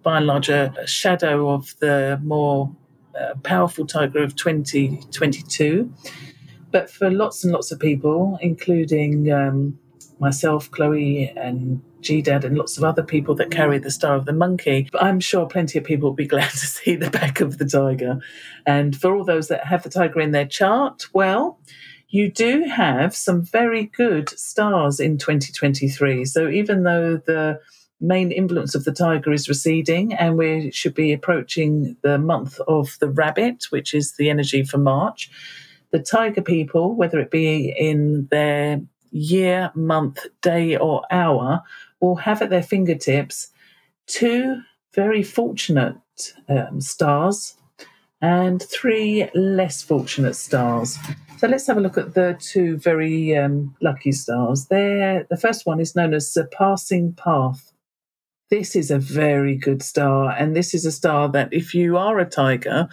by 0.04 0.18
and 0.18 0.28
large 0.28 0.50
a, 0.50 0.74
shadow 0.86 1.50
of 1.50 1.76
the 1.80 2.20
more 2.24 2.74
uh, 3.20 3.34
powerful 3.44 3.86
tiger 3.86 4.24
of 4.24 4.36
2022. 4.36 5.94
But 6.72 6.90
for 6.90 7.10
lots 7.10 7.44
and 7.44 7.54
lots 7.54 7.72
of 7.72 7.80
people, 7.80 8.38
including 8.42 9.32
um, 9.32 9.80
myself, 10.20 10.70
Chloe, 10.72 11.34
and 11.36 11.82
G 12.02 12.22
Dad, 12.22 12.44
and 12.44 12.58
lots 12.58 12.78
of 12.78 12.84
other 12.84 13.04
people 13.04 13.36
that 13.36 13.52
carry 13.52 13.80
the 13.80 13.92
Star 13.92 14.16
of 14.16 14.26
the 14.26 14.34
Monkey. 14.34 14.90
But 14.92 15.04
I'm 15.04 15.20
sure 15.20 15.46
plenty 15.46 15.80
of 15.80 15.86
people 15.86 16.10
will 16.10 16.16
be 16.16 16.28
glad 16.36 16.52
to 16.52 16.68
see 16.68 16.96
the 16.96 17.10
back 17.10 17.42
of 17.42 17.58
the 17.58 17.66
tiger. 17.66 18.20
And 18.66 18.96
for 19.00 19.16
all 19.16 19.24
those 19.24 19.48
that 19.48 19.66
have 19.66 19.84
the 19.84 19.90
tiger 19.90 20.20
in 20.20 20.32
their 20.32 20.46
chart, 20.46 21.08
well, 21.14 21.60
you 22.10 22.32
do 22.32 22.64
have 22.64 23.16
some 23.16 23.44
very 23.44 23.86
good 23.86 24.30
stars 24.30 25.00
in 25.00 25.18
2023. 25.18 26.26
So 26.26 26.48
even 26.48 26.84
though 26.84 27.18
the 27.18 27.60
main 28.00 28.32
influence 28.32 28.76
of 28.76 28.84
the 28.84 28.92
tiger 28.92 29.32
is 29.32 29.50
receding 29.50 30.14
and 30.14 30.38
we 30.38 30.72
should 30.72 30.94
be 30.94 31.12
approaching 31.12 31.96
the 32.04 32.18
month 32.18 32.60
of 32.68 32.98
the 33.00 33.10
rabbit, 33.10 33.66
which 33.70 33.94
is 33.94 34.14
the 34.14 34.30
energy 34.30 34.64
for 34.64 34.78
March, 34.78 35.30
the 35.92 36.00
tiger 36.00 36.42
people, 36.42 36.96
whether 36.96 37.20
it 37.20 37.32
be 37.32 37.74
in 37.78 38.28
their 38.30 38.82
year, 39.12 39.72
month, 39.74 40.26
day, 40.42 40.78
or 40.78 41.02
hour 41.12 41.62
will 42.00 42.16
have 42.16 42.42
at 42.42 42.50
their 42.50 42.64
fingertips 42.64 43.50
two 44.06 44.62
very 44.94 45.24
fortunate 45.24 45.98
um, 46.50 46.82
stars 46.82 47.56
and 48.22 48.64
three 48.64 49.30
less 49.36 49.82
fortunate 49.82 50.36
stars. 50.36 50.98
So 51.38 51.48
let's 51.48 51.68
have 51.68 51.78
a 51.78 51.82
look 51.82 51.98
at 51.98 52.16
the 52.16 52.36
two 52.40 52.78
very 52.78 53.38
um, 53.38 53.76
lucky 53.82 54.12
stars. 54.12 54.66
There, 54.68 55.26
the 55.30 55.38
first 55.38 55.66
one 55.66 55.80
is 55.80 55.96
known 55.96 56.14
as 56.14 56.32
Surpassing 56.32 57.14
Path. 57.14 57.67
This 58.50 58.76
is 58.76 58.92
a 58.92 59.00
very 59.00 59.56
good 59.56 59.84
star, 59.84 60.32
and 60.32 60.56
this 60.56 60.74
is 60.74 60.86
a 60.86 60.92
star 60.92 61.30
that 61.30 61.50
if 61.52 61.74
you 61.74 61.98
are 61.98 62.20
a 62.20 62.26
tiger, 62.26 62.88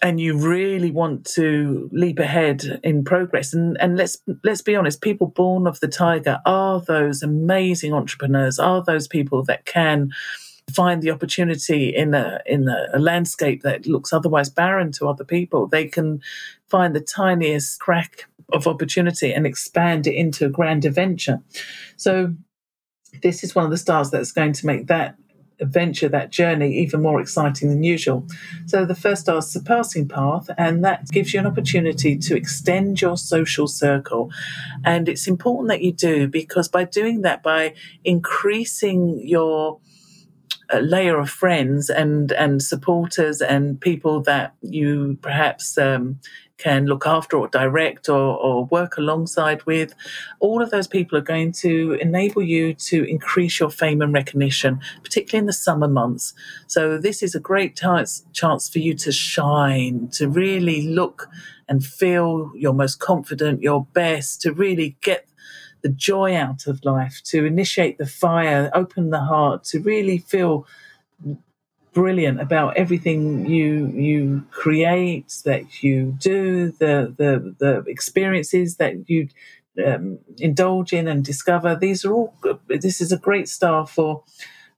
and 0.00 0.20
you 0.20 0.38
really 0.38 0.90
want 0.90 1.24
to 1.24 1.88
leap 1.92 2.20
ahead 2.20 2.80
in 2.84 3.02
progress 3.02 3.52
and 3.52 3.76
and 3.80 3.96
let's 3.96 4.16
let's 4.44 4.62
be 4.62 4.76
honest 4.76 5.00
people 5.00 5.26
born 5.26 5.66
of 5.66 5.80
the 5.80 5.88
tiger 5.88 6.38
are 6.46 6.80
those 6.82 7.20
amazing 7.20 7.92
entrepreneurs 7.92 8.60
are 8.60 8.84
those 8.84 9.08
people 9.08 9.42
that 9.42 9.64
can 9.64 10.08
find 10.72 11.02
the 11.02 11.10
opportunity 11.10 11.94
in 11.94 12.14
a 12.14 12.40
in 12.46 12.68
a, 12.68 12.86
a 12.94 12.98
landscape 12.98 13.62
that 13.62 13.86
looks 13.86 14.12
otherwise 14.12 14.50
barren 14.50 14.92
to 14.92 15.08
other 15.08 15.24
people. 15.24 15.66
They 15.66 15.86
can 15.86 16.20
find 16.68 16.94
the 16.94 17.00
tiniest 17.00 17.80
crack 17.80 18.26
of 18.52 18.66
opportunity 18.66 19.32
and 19.32 19.46
expand 19.46 20.06
it 20.06 20.14
into 20.14 20.46
a 20.46 20.50
grand 20.50 20.84
adventure. 20.84 21.40
So 21.96 22.34
this 23.22 23.42
is 23.42 23.54
one 23.54 23.64
of 23.64 23.70
the 23.70 23.78
stars 23.78 24.10
that's 24.10 24.32
going 24.32 24.52
to 24.54 24.66
make 24.66 24.86
that 24.86 25.16
adventure, 25.60 26.08
that 26.08 26.30
journey, 26.30 26.76
even 26.78 27.02
more 27.02 27.20
exciting 27.20 27.68
than 27.68 27.82
usual. 27.82 28.26
So 28.66 28.84
the 28.84 28.94
first 28.94 29.22
star 29.22 29.38
is 29.38 29.50
surpassing 29.50 30.08
path, 30.08 30.48
and 30.56 30.84
that 30.84 31.08
gives 31.08 31.34
you 31.34 31.40
an 31.40 31.46
opportunity 31.46 32.16
to 32.16 32.36
extend 32.36 33.00
your 33.00 33.16
social 33.16 33.66
circle. 33.66 34.30
And 34.84 35.08
it's 35.08 35.26
important 35.26 35.68
that 35.68 35.82
you 35.82 35.92
do 35.92 36.28
because 36.28 36.68
by 36.68 36.84
doing 36.84 37.22
that, 37.22 37.42
by 37.42 37.74
increasing 38.04 39.20
your 39.26 39.80
a 40.70 40.82
layer 40.82 41.18
of 41.18 41.30
friends 41.30 41.88
and 41.88 42.30
and 42.32 42.62
supporters 42.62 43.40
and 43.40 43.80
people 43.80 44.20
that 44.22 44.54
you 44.60 45.16
perhaps 45.22 45.78
um, 45.78 46.20
can 46.58 46.86
look 46.86 47.06
after 47.06 47.36
or 47.36 47.48
direct 47.48 48.08
or, 48.08 48.36
or 48.36 48.66
work 48.66 48.98
alongside 48.98 49.64
with. 49.64 49.94
All 50.40 50.60
of 50.60 50.70
those 50.70 50.86
people 50.86 51.16
are 51.16 51.22
going 51.22 51.52
to 51.52 51.92
enable 52.00 52.42
you 52.42 52.74
to 52.74 53.04
increase 53.04 53.58
your 53.58 53.70
fame 53.70 54.02
and 54.02 54.12
recognition, 54.12 54.80
particularly 55.02 55.40
in 55.40 55.46
the 55.46 55.52
summer 55.52 55.88
months. 55.88 56.34
So 56.66 56.98
this 56.98 57.22
is 57.22 57.34
a 57.34 57.40
great 57.40 57.76
chance 57.76 58.24
chance 58.32 58.68
for 58.68 58.80
you 58.80 58.94
to 58.94 59.12
shine, 59.12 60.08
to 60.12 60.28
really 60.28 60.88
look 60.88 61.28
and 61.68 61.84
feel 61.84 62.50
your 62.54 62.72
most 62.72 62.98
confident, 62.98 63.62
your 63.62 63.86
best, 63.92 64.40
to 64.42 64.52
really 64.52 64.96
get 65.00 65.28
the 65.82 65.88
joy 65.88 66.34
out 66.34 66.66
of 66.66 66.84
life, 66.84 67.20
to 67.24 67.44
initiate 67.44 67.98
the 67.98 68.06
fire, 68.06 68.70
open 68.74 69.10
the 69.10 69.20
heart, 69.20 69.64
to 69.64 69.80
really 69.80 70.18
feel 70.18 70.66
brilliant 71.98 72.40
about 72.40 72.76
everything 72.76 73.44
you 73.46 73.88
you 73.88 74.44
create, 74.52 75.30
that 75.44 75.82
you 75.82 76.14
do, 76.18 76.70
the 76.78 77.12
the 77.20 77.56
the 77.58 77.72
experiences 77.90 78.76
that 78.76 79.10
you 79.10 79.28
um, 79.84 80.20
indulge 80.38 80.92
in 80.92 81.08
and 81.08 81.24
discover. 81.24 81.74
These 81.74 82.04
are 82.04 82.12
all. 82.12 82.34
This 82.68 83.00
is 83.00 83.10
a 83.10 83.18
great 83.18 83.48
start 83.48 83.90
for 83.90 84.22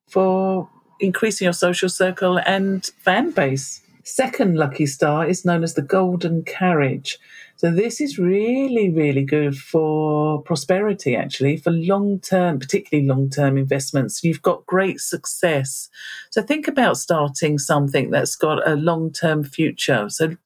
for 0.08 0.66
increasing 0.98 1.44
your 1.44 1.52
social 1.52 1.90
circle 1.90 2.38
and 2.38 2.86
fan 3.04 3.32
base. 3.32 3.82
Second 4.02 4.56
lucky 4.56 4.86
star 4.86 5.28
is 5.28 5.44
known 5.44 5.62
as 5.62 5.74
the 5.74 5.82
Golden 5.82 6.42
Carriage. 6.42 7.18
So 7.60 7.70
this 7.70 8.00
is 8.00 8.18
really, 8.18 8.88
really 8.88 9.22
good 9.22 9.54
for 9.54 10.40
prosperity, 10.44 11.14
actually, 11.14 11.58
for 11.58 11.70
long 11.70 12.18
term, 12.20 12.58
particularly 12.58 13.06
long 13.06 13.28
term 13.28 13.58
investments. 13.58 14.24
You've 14.24 14.40
got 14.40 14.64
great 14.64 14.98
success. 14.98 15.90
So 16.30 16.40
think 16.40 16.68
about 16.68 16.96
starting 16.96 17.58
something 17.58 18.08
that's 18.08 18.34
got 18.34 18.66
a 18.66 18.76
long 18.76 19.12
term 19.12 19.44
future. 19.44 20.08
So 20.08 20.38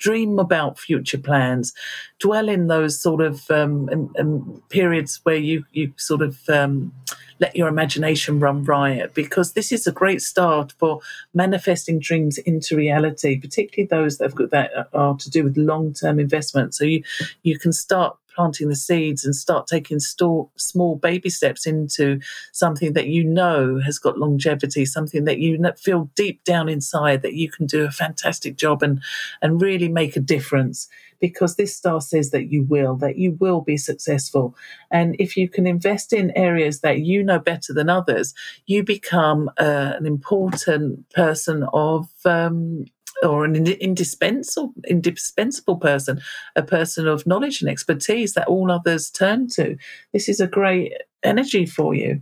dream 0.00 0.40
about 0.40 0.80
future 0.80 1.18
plans, 1.18 1.72
dwell 2.18 2.48
in 2.48 2.66
those 2.66 3.00
sort 3.00 3.20
of 3.20 3.48
um, 3.52 4.60
periods 4.68 5.20
where 5.22 5.36
you 5.36 5.64
you 5.70 5.92
sort 5.96 6.22
of 6.22 6.40
um, 6.48 6.92
let 7.40 7.56
your 7.56 7.68
imagination 7.68 8.40
run 8.40 8.64
riot 8.64 9.14
because 9.14 9.52
this 9.52 9.72
is 9.72 9.86
a 9.86 9.92
great 9.92 10.20
start 10.20 10.72
for 10.78 11.00
manifesting 11.34 11.98
dreams 11.98 12.38
into 12.38 12.76
reality, 12.76 13.38
particularly 13.38 13.86
those 13.86 14.18
that 14.18 14.24
have 14.24 14.34
got 14.34 14.50
that 14.50 14.70
uh, 14.76 14.84
are 14.92 15.16
to 15.16 15.30
do 15.30 15.44
with 15.44 15.56
long 15.56 15.92
term 15.92 16.18
investment. 16.18 16.74
So 16.74 16.84
you 16.84 17.02
you 17.42 17.58
can 17.58 17.72
start 17.72 18.16
planting 18.38 18.68
the 18.68 18.76
seeds 18.76 19.24
and 19.24 19.34
start 19.34 19.66
taking 19.66 19.98
store, 19.98 20.48
small 20.56 20.94
baby 20.94 21.28
steps 21.28 21.66
into 21.66 22.20
something 22.52 22.92
that 22.92 23.08
you 23.08 23.24
know 23.24 23.80
has 23.84 23.98
got 23.98 24.16
longevity, 24.16 24.84
something 24.84 25.24
that 25.24 25.40
you 25.40 25.58
feel 25.76 26.08
deep 26.14 26.44
down 26.44 26.68
inside 26.68 27.22
that 27.22 27.34
you 27.34 27.50
can 27.50 27.66
do 27.66 27.84
a 27.84 27.90
fantastic 27.90 28.56
job 28.56 28.80
and 28.80 29.02
and 29.42 29.60
really 29.60 29.88
make 29.88 30.14
a 30.14 30.20
difference 30.20 30.88
because 31.20 31.56
this 31.56 31.74
star 31.74 32.00
says 32.00 32.30
that 32.30 32.52
you 32.52 32.62
will, 32.62 32.94
that 32.94 33.18
you 33.18 33.32
will 33.40 33.60
be 33.60 33.76
successful. 33.76 34.54
And 34.92 35.16
if 35.18 35.36
you 35.36 35.48
can 35.48 35.66
invest 35.66 36.12
in 36.12 36.30
areas 36.36 36.78
that 36.82 37.00
you 37.00 37.24
know 37.24 37.40
better 37.40 37.72
than 37.72 37.88
others, 37.88 38.34
you 38.66 38.84
become 38.84 39.50
uh, 39.58 39.94
an 39.98 40.06
important 40.06 41.10
person 41.10 41.66
of. 41.72 42.08
Um, 42.24 42.84
or 43.22 43.44
an 43.44 43.66
indispensable 43.66 44.72
indispensable 44.88 45.76
person, 45.76 46.20
a 46.56 46.62
person 46.62 47.06
of 47.06 47.26
knowledge 47.26 47.60
and 47.60 47.70
expertise 47.70 48.34
that 48.34 48.48
all 48.48 48.70
others 48.70 49.10
turn 49.10 49.48
to. 49.48 49.76
This 50.12 50.28
is 50.28 50.40
a 50.40 50.46
great 50.46 50.92
energy 51.22 51.66
for 51.66 51.94
you. 51.94 52.20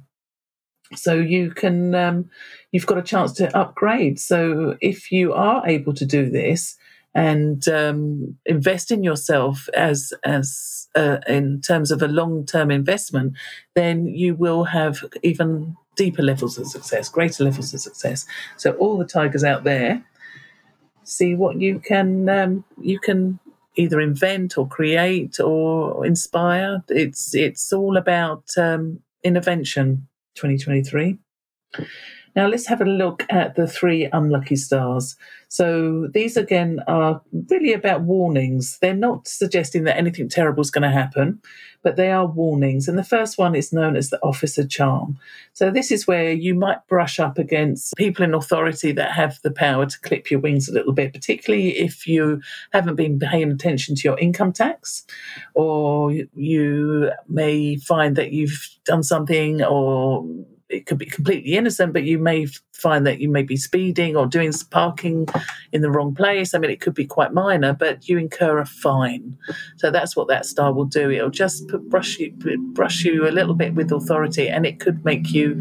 So 0.95 1.15
you 1.15 1.51
can 1.51 1.95
um, 1.95 2.31
you've 2.73 2.87
got 2.87 2.99
a 2.99 3.03
chance 3.03 3.33
to 3.35 3.57
upgrade. 3.57 4.19
So 4.19 4.77
if 4.81 5.11
you 5.11 5.33
are 5.33 5.67
able 5.67 5.95
to 5.95 6.07
do 6.07 6.31
this, 6.31 6.77
and 7.17 7.67
um, 7.69 8.37
invest 8.45 8.93
in 8.93 9.03
yourself 9.03 9.71
as 9.73 10.13
as 10.25 10.87
uh, 10.95 11.17
in 11.27 11.63
terms 11.63 11.91
of 11.91 12.03
a 12.03 12.09
long 12.09 12.45
term 12.45 12.71
investment, 12.71 13.33
then 13.75 14.07
you 14.07 14.35
will 14.35 14.65
have 14.65 15.03
even 15.23 15.75
deeper 15.97 16.23
levels 16.23 16.59
of 16.59 16.67
success, 16.67 17.09
greater 17.09 17.43
levels 17.43 17.73
of 17.73 17.81
success. 17.81 18.27
So 18.59 18.73
all 18.73 18.99
the 18.99 19.07
tigers 19.07 19.45
out 19.45 19.65
there, 19.65 20.05
see 21.07 21.35
what 21.35 21.61
you 21.61 21.79
can 21.79 22.29
um, 22.29 22.65
you 22.81 22.99
can 22.99 23.39
either 23.77 24.01
invent 24.01 24.57
or 24.57 24.67
create 24.67 25.39
or 25.41 26.05
inspire. 26.07 26.83
It's 26.89 27.35
it's 27.35 27.73
all 27.73 27.97
about 27.97 28.45
um, 28.57 29.01
innovation. 29.23 30.09
2023. 30.37 31.19
Now 32.37 32.47
let's 32.49 32.67
have 32.67 32.83
a 32.83 32.85
look 32.85 33.25
at 33.31 33.55
the 33.55 33.67
three 33.67 34.09
unlucky 34.13 34.57
stars. 34.57 35.17
So 35.49 36.09
these 36.13 36.37
again 36.37 36.81
are 36.87 37.23
really 37.51 37.73
about 37.73 38.03
warnings. 38.03 38.79
They're 38.83 38.95
not 38.95 39.27
suggesting 39.27 39.85
that 39.85 39.97
anything 39.97 40.29
terrible 40.29 40.61
is 40.61 40.71
going 40.71 40.83
to 40.83 40.91
happen, 40.91 41.41
but 41.83 41.97
they 41.97 42.11
are 42.11 42.27
warnings. 42.27 42.89
And 42.89 42.99
the 42.99 43.05
first 43.05 43.39
one 43.39 43.55
is 43.55 43.73
known 43.73 43.97
as 43.97 44.11
the 44.11 44.23
officer 44.23 44.67
charm. 44.67 45.19
So 45.55 45.71
this 45.71 45.91
is 45.91 46.07
where 46.07 46.31
you 46.31 46.55
might 46.55 46.87
brush 46.89 47.19
up 47.19 47.39
against 47.39 47.97
people 47.97 48.23
in 48.23 48.35
authority 48.35 48.93
that 48.93 49.13
have 49.13 49.41
the 49.43 49.51
power 49.51 49.87
to 49.87 50.01
clip 50.01 50.31
your 50.31 50.41
wings 50.41 50.69
a 50.69 50.75
little 50.75 50.93
bit, 50.93 51.15
particularly 51.15 51.79
if 51.79 52.07
you 52.07 52.43
haven't 52.73 52.97
been 52.97 53.19
paying 53.19 53.51
attention 53.51 53.95
to 53.95 54.03
your 54.03 54.19
income 54.19 54.53
tax, 54.53 55.07
or 55.55 56.13
you 56.35 57.11
may 57.29 57.77
find 57.77 58.15
that 58.17 58.33
you've 58.33 58.69
done 58.85 59.03
something 59.03 59.63
or 59.63 60.27
it 60.69 60.87
could 60.87 60.99
be 60.99 61.07
completely 61.07 61.55
innocent, 61.55 61.93
but 61.93 62.03
you 62.03 62.19
may 62.19 62.47
find 62.73 63.07
that 63.07 63.21
you 63.21 63.29
may 63.29 63.43
be 63.43 63.57
speeding 63.57 64.17
or 64.17 64.27
doing 64.27 64.53
parking 64.71 65.29
in 65.73 65.83
the 65.83 65.91
wrong 65.91 66.15
place. 66.15 66.55
I 66.55 66.59
mean, 66.59 66.71
it 66.71 66.81
could 66.81 66.95
be 66.95 67.07
quite 67.07 67.33
minor, 67.33 67.73
but 67.73 68.09
you 68.09 68.19
incur 68.19 68.59
a 68.59 68.67
fine. 68.67 69.37
So 69.77 69.91
that's 69.91 70.17
what 70.17 70.29
that 70.29 70.45
star 70.45 70.73
will 70.73 70.85
do. 70.85 71.11
It'll 71.11 71.31
just 71.31 71.69
brush 71.89 72.19
you 72.19 72.33
brush 72.73 73.05
you 73.05 73.29
a 73.29 73.31
little 73.31 73.55
bit 73.55 73.75
with 73.75 73.93
authority, 73.93 74.49
and 74.49 74.67
it 74.67 74.81
could 74.81 75.05
make 75.05 75.33
you 75.33 75.61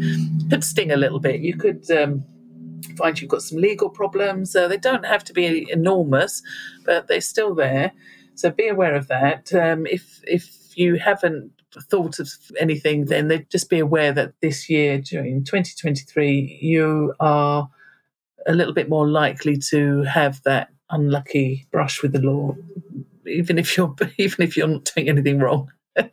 could 0.50 0.64
sting 0.64 0.90
a 0.90 0.96
little 0.96 1.20
bit. 1.20 1.40
You 1.40 1.56
could. 1.56 1.90
Um, 1.90 2.24
find 2.96 3.20
you've 3.20 3.30
got 3.30 3.42
some 3.42 3.58
legal 3.58 3.90
problems. 3.90 4.54
Uh, 4.54 4.68
they 4.68 4.76
don't 4.76 5.04
have 5.04 5.24
to 5.24 5.32
be 5.32 5.66
enormous, 5.70 6.42
but 6.84 7.08
they're 7.08 7.20
still 7.20 7.54
there. 7.54 7.92
So 8.34 8.50
be 8.50 8.68
aware 8.68 8.94
of 8.94 9.08
that. 9.08 9.52
Um, 9.52 9.86
if 9.86 10.20
if 10.24 10.76
you 10.76 10.96
haven't 10.96 11.52
thought 11.82 12.18
of 12.18 12.28
anything, 12.58 13.06
then 13.06 13.28
they'd 13.28 13.50
just 13.50 13.70
be 13.70 13.78
aware 13.78 14.12
that 14.12 14.32
this 14.40 14.68
year, 14.68 14.98
during 14.98 15.44
2023, 15.44 16.58
you 16.60 17.14
are 17.20 17.68
a 18.46 18.52
little 18.54 18.74
bit 18.74 18.88
more 18.88 19.08
likely 19.08 19.56
to 19.56 20.02
have 20.02 20.42
that 20.44 20.68
unlucky 20.90 21.66
brush 21.70 22.02
with 22.02 22.12
the 22.12 22.20
law, 22.20 22.54
even 23.26 23.58
if 23.58 23.76
you're 23.76 23.94
even 24.18 24.44
if 24.44 24.56
you're 24.56 24.68
not 24.68 24.90
doing 24.94 25.08
anything 25.08 25.38
wrong. 25.38 25.70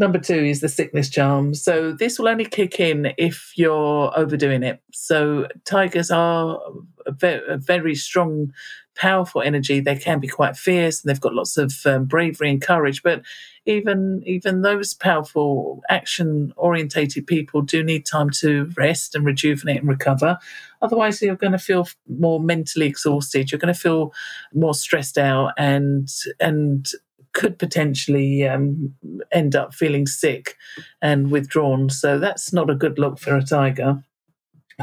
Number 0.00 0.20
two 0.20 0.34
is 0.34 0.60
the 0.60 0.68
sickness 0.68 1.10
charm. 1.10 1.54
So 1.54 1.90
this 1.90 2.20
will 2.20 2.28
only 2.28 2.44
kick 2.44 2.78
in 2.78 3.12
if 3.18 3.52
you're 3.56 4.16
overdoing 4.16 4.62
it. 4.62 4.80
So 4.92 5.48
tigers 5.64 6.12
are 6.12 6.60
a 7.04 7.10
very, 7.10 7.42
a 7.48 7.56
very 7.56 7.96
strong 7.96 8.52
powerful 8.98 9.42
energy. 9.42 9.80
They 9.80 9.96
can 9.96 10.18
be 10.18 10.28
quite 10.28 10.56
fierce, 10.56 11.00
and 11.00 11.08
they've 11.08 11.20
got 11.20 11.34
lots 11.34 11.56
of 11.56 11.72
um, 11.86 12.04
bravery 12.04 12.50
and 12.50 12.60
courage. 12.60 13.02
But 13.02 13.22
even 13.64 14.22
even 14.26 14.62
those 14.62 14.92
powerful, 14.94 15.82
action 15.88 16.52
orientated 16.56 17.26
people 17.26 17.62
do 17.62 17.82
need 17.82 18.04
time 18.04 18.30
to 18.30 18.70
rest 18.76 19.14
and 19.14 19.24
rejuvenate 19.24 19.78
and 19.78 19.88
recover. 19.88 20.38
Otherwise, 20.82 21.22
you're 21.22 21.36
going 21.36 21.52
to 21.52 21.58
feel 21.58 21.88
more 22.18 22.40
mentally 22.40 22.86
exhausted. 22.86 23.50
You're 23.50 23.58
going 23.58 23.74
to 23.74 23.80
feel 23.80 24.12
more 24.52 24.74
stressed 24.74 25.16
out, 25.16 25.52
and 25.56 26.08
and 26.40 26.88
could 27.32 27.58
potentially 27.58 28.48
um, 28.48 28.94
end 29.30 29.54
up 29.54 29.72
feeling 29.74 30.06
sick 30.06 30.56
and 31.00 31.30
withdrawn. 31.30 31.88
So 31.88 32.18
that's 32.18 32.52
not 32.52 32.70
a 32.70 32.74
good 32.74 32.98
look 32.98 33.18
for 33.18 33.36
a 33.36 33.44
tiger. 33.44 34.02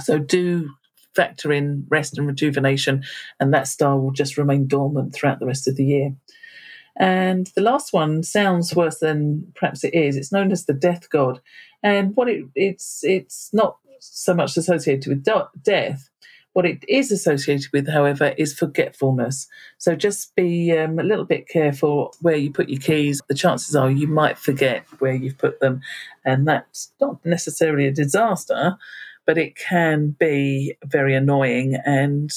So 0.01 0.19
do 0.19 0.69
factor 1.15 1.51
in 1.51 1.85
rest 1.89 2.17
and 2.17 2.27
rejuvenation, 2.27 3.03
and 3.39 3.53
that 3.53 3.67
star 3.67 3.99
will 3.99 4.11
just 4.11 4.37
remain 4.37 4.67
dormant 4.67 5.13
throughout 5.13 5.39
the 5.39 5.45
rest 5.45 5.67
of 5.67 5.75
the 5.75 5.85
year. 5.85 6.15
And 6.97 7.47
the 7.55 7.61
last 7.61 7.91
one 7.91 8.23
sounds 8.23 8.75
worse 8.75 8.99
than 8.99 9.51
perhaps 9.55 9.83
it 9.83 9.93
is. 9.93 10.15
It's 10.15 10.31
known 10.31 10.51
as 10.51 10.65
the 10.65 10.73
death 10.73 11.09
god, 11.09 11.41
and 11.83 12.15
what 12.15 12.29
it, 12.29 12.45
it's 12.55 13.03
it's 13.03 13.49
not 13.53 13.77
so 13.99 14.33
much 14.33 14.55
associated 14.57 15.09
with 15.09 15.25
death. 15.63 16.09
What 16.53 16.65
it 16.65 16.85
is 16.87 17.11
associated 17.11 17.69
with, 17.73 17.89
however, 17.89 18.33
is 18.37 18.53
forgetfulness. 18.53 19.45
So 19.77 19.93
just 19.93 20.33
be 20.35 20.71
um, 20.71 20.99
a 20.99 21.03
little 21.03 21.25
bit 21.25 21.49
careful 21.49 22.15
where 22.21 22.37
you 22.37 22.49
put 22.49 22.69
your 22.69 22.79
keys. 22.79 23.21
The 23.27 23.35
chances 23.35 23.75
are 23.75 23.91
you 23.91 24.07
might 24.07 24.37
forget 24.37 24.85
where 24.99 25.15
you've 25.15 25.37
put 25.37 25.59
them, 25.59 25.81
and 26.23 26.47
that's 26.47 26.93
not 27.01 27.17
necessarily 27.25 27.87
a 27.87 27.91
disaster, 27.91 28.77
but 29.25 29.37
it 29.37 29.55
can 29.55 30.15
be 30.19 30.77
very 30.85 31.15
annoying 31.15 31.75
and 31.85 32.31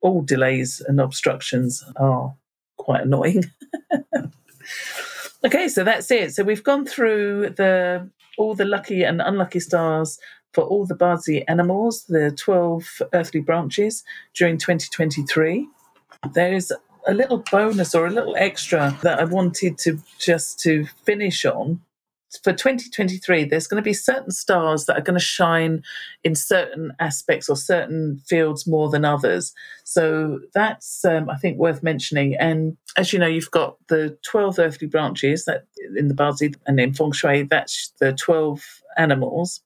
all 0.00 0.22
delays 0.22 0.80
and 0.86 1.00
obstructions 1.00 1.84
are 1.96 2.34
quite 2.76 3.02
annoying. 3.02 3.44
okay, 5.44 5.68
so 5.68 5.84
that's 5.84 6.10
it. 6.10 6.34
So 6.34 6.44
we've 6.44 6.64
gone 6.64 6.86
through 6.86 7.50
the 7.50 8.08
all 8.36 8.54
the 8.54 8.64
lucky 8.64 9.02
and 9.02 9.20
unlucky 9.20 9.60
stars 9.60 10.18
for 10.54 10.64
all 10.64 10.86
the 10.86 10.94
Bazi 10.94 11.44
animals, 11.48 12.04
the 12.04 12.30
12 12.30 13.02
earthly 13.12 13.40
branches 13.40 14.04
during 14.34 14.56
2023. 14.58 15.68
There's 16.32 16.72
a 17.06 17.14
little 17.14 17.44
bonus 17.50 17.94
or 17.94 18.06
a 18.06 18.10
little 18.10 18.36
extra 18.36 18.96
that 19.02 19.18
I 19.18 19.24
wanted 19.24 19.78
to 19.78 19.98
just 20.18 20.60
to 20.60 20.86
finish 21.04 21.44
on 21.44 21.80
for 22.42 22.52
2023, 22.52 23.44
there's 23.44 23.66
going 23.66 23.82
to 23.82 23.84
be 23.84 23.94
certain 23.94 24.30
stars 24.30 24.84
that 24.84 24.98
are 24.98 25.02
going 25.02 25.18
to 25.18 25.24
shine 25.24 25.82
in 26.22 26.34
certain 26.34 26.92
aspects 27.00 27.48
or 27.48 27.56
certain 27.56 28.20
fields 28.26 28.66
more 28.66 28.90
than 28.90 29.04
others. 29.04 29.54
So 29.84 30.40
that's, 30.52 31.04
um, 31.04 31.30
I 31.30 31.36
think, 31.36 31.58
worth 31.58 31.82
mentioning. 31.82 32.36
And 32.38 32.76
as 32.96 33.12
you 33.12 33.18
know, 33.18 33.26
you've 33.26 33.50
got 33.50 33.76
the 33.88 34.18
12 34.24 34.58
earthly 34.58 34.88
branches 34.88 35.46
that 35.46 35.64
in 35.96 36.08
the 36.08 36.14
Bazi 36.14 36.54
and 36.66 36.78
in 36.78 36.92
Feng 36.92 37.12
Shui, 37.12 37.44
that's 37.44 37.92
the 37.98 38.12
12 38.12 38.82
animals. 38.98 39.60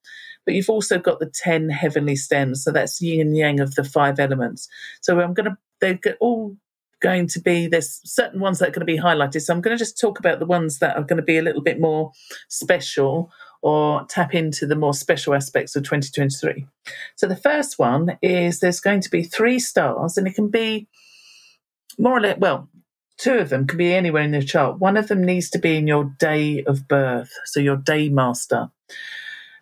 But 0.44 0.54
you've 0.54 0.70
also 0.70 0.98
got 0.98 1.18
the 1.18 1.32
10 1.34 1.68
heavenly 1.68 2.16
stems. 2.16 2.62
So 2.62 2.70
that's 2.70 3.00
yin 3.00 3.20
and 3.20 3.36
yang 3.36 3.60
of 3.60 3.74
the 3.74 3.84
five 3.84 4.20
elements. 4.20 4.68
So 5.00 5.20
I'm 5.20 5.34
going 5.34 5.50
to, 5.50 5.56
they 5.80 5.94
get 5.94 6.16
all 6.20 6.56
going 7.02 7.26
to 7.26 7.40
be 7.40 7.66
there's 7.66 8.00
certain 8.04 8.40
ones 8.40 8.58
that 8.58 8.68
are 8.68 8.72
going 8.72 8.86
to 8.86 8.92
be 8.92 8.98
highlighted. 8.98 9.42
So 9.42 9.52
I'm 9.52 9.60
going 9.60 9.76
to 9.76 9.82
just 9.84 10.00
talk 10.00 10.18
about 10.18 10.38
the 10.38 10.46
ones 10.46 10.78
that 10.78 10.96
are 10.96 11.02
going 11.02 11.18
to 11.18 11.22
be 11.22 11.36
a 11.36 11.42
little 11.42 11.62
bit 11.62 11.80
more 11.80 12.12
special 12.48 13.30
or 13.62 14.04
tap 14.08 14.34
into 14.34 14.66
the 14.66 14.76
more 14.76 14.94
special 14.94 15.34
aspects 15.34 15.76
of 15.76 15.84
2023. 15.84 16.66
So 17.16 17.26
the 17.26 17.36
first 17.36 17.78
one 17.78 18.18
is 18.20 18.58
there's 18.58 18.80
going 18.80 19.00
to 19.02 19.10
be 19.10 19.22
three 19.22 19.58
stars, 19.58 20.16
and 20.16 20.26
it 20.26 20.34
can 20.34 20.48
be 20.48 20.88
more 21.98 22.16
or 22.16 22.20
less 22.20 22.38
well. 22.38 22.68
Two 23.18 23.34
of 23.34 23.50
them 23.50 23.66
can 23.66 23.78
be 23.78 23.94
anywhere 23.94 24.22
in 24.22 24.32
the 24.32 24.42
chart. 24.42 24.80
One 24.80 24.96
of 24.96 25.06
them 25.06 25.22
needs 25.24 25.48
to 25.50 25.58
be 25.58 25.76
in 25.76 25.86
your 25.86 26.12
day 26.18 26.64
of 26.64 26.88
birth, 26.88 27.30
so 27.44 27.60
your 27.60 27.76
day 27.76 28.08
master. 28.08 28.70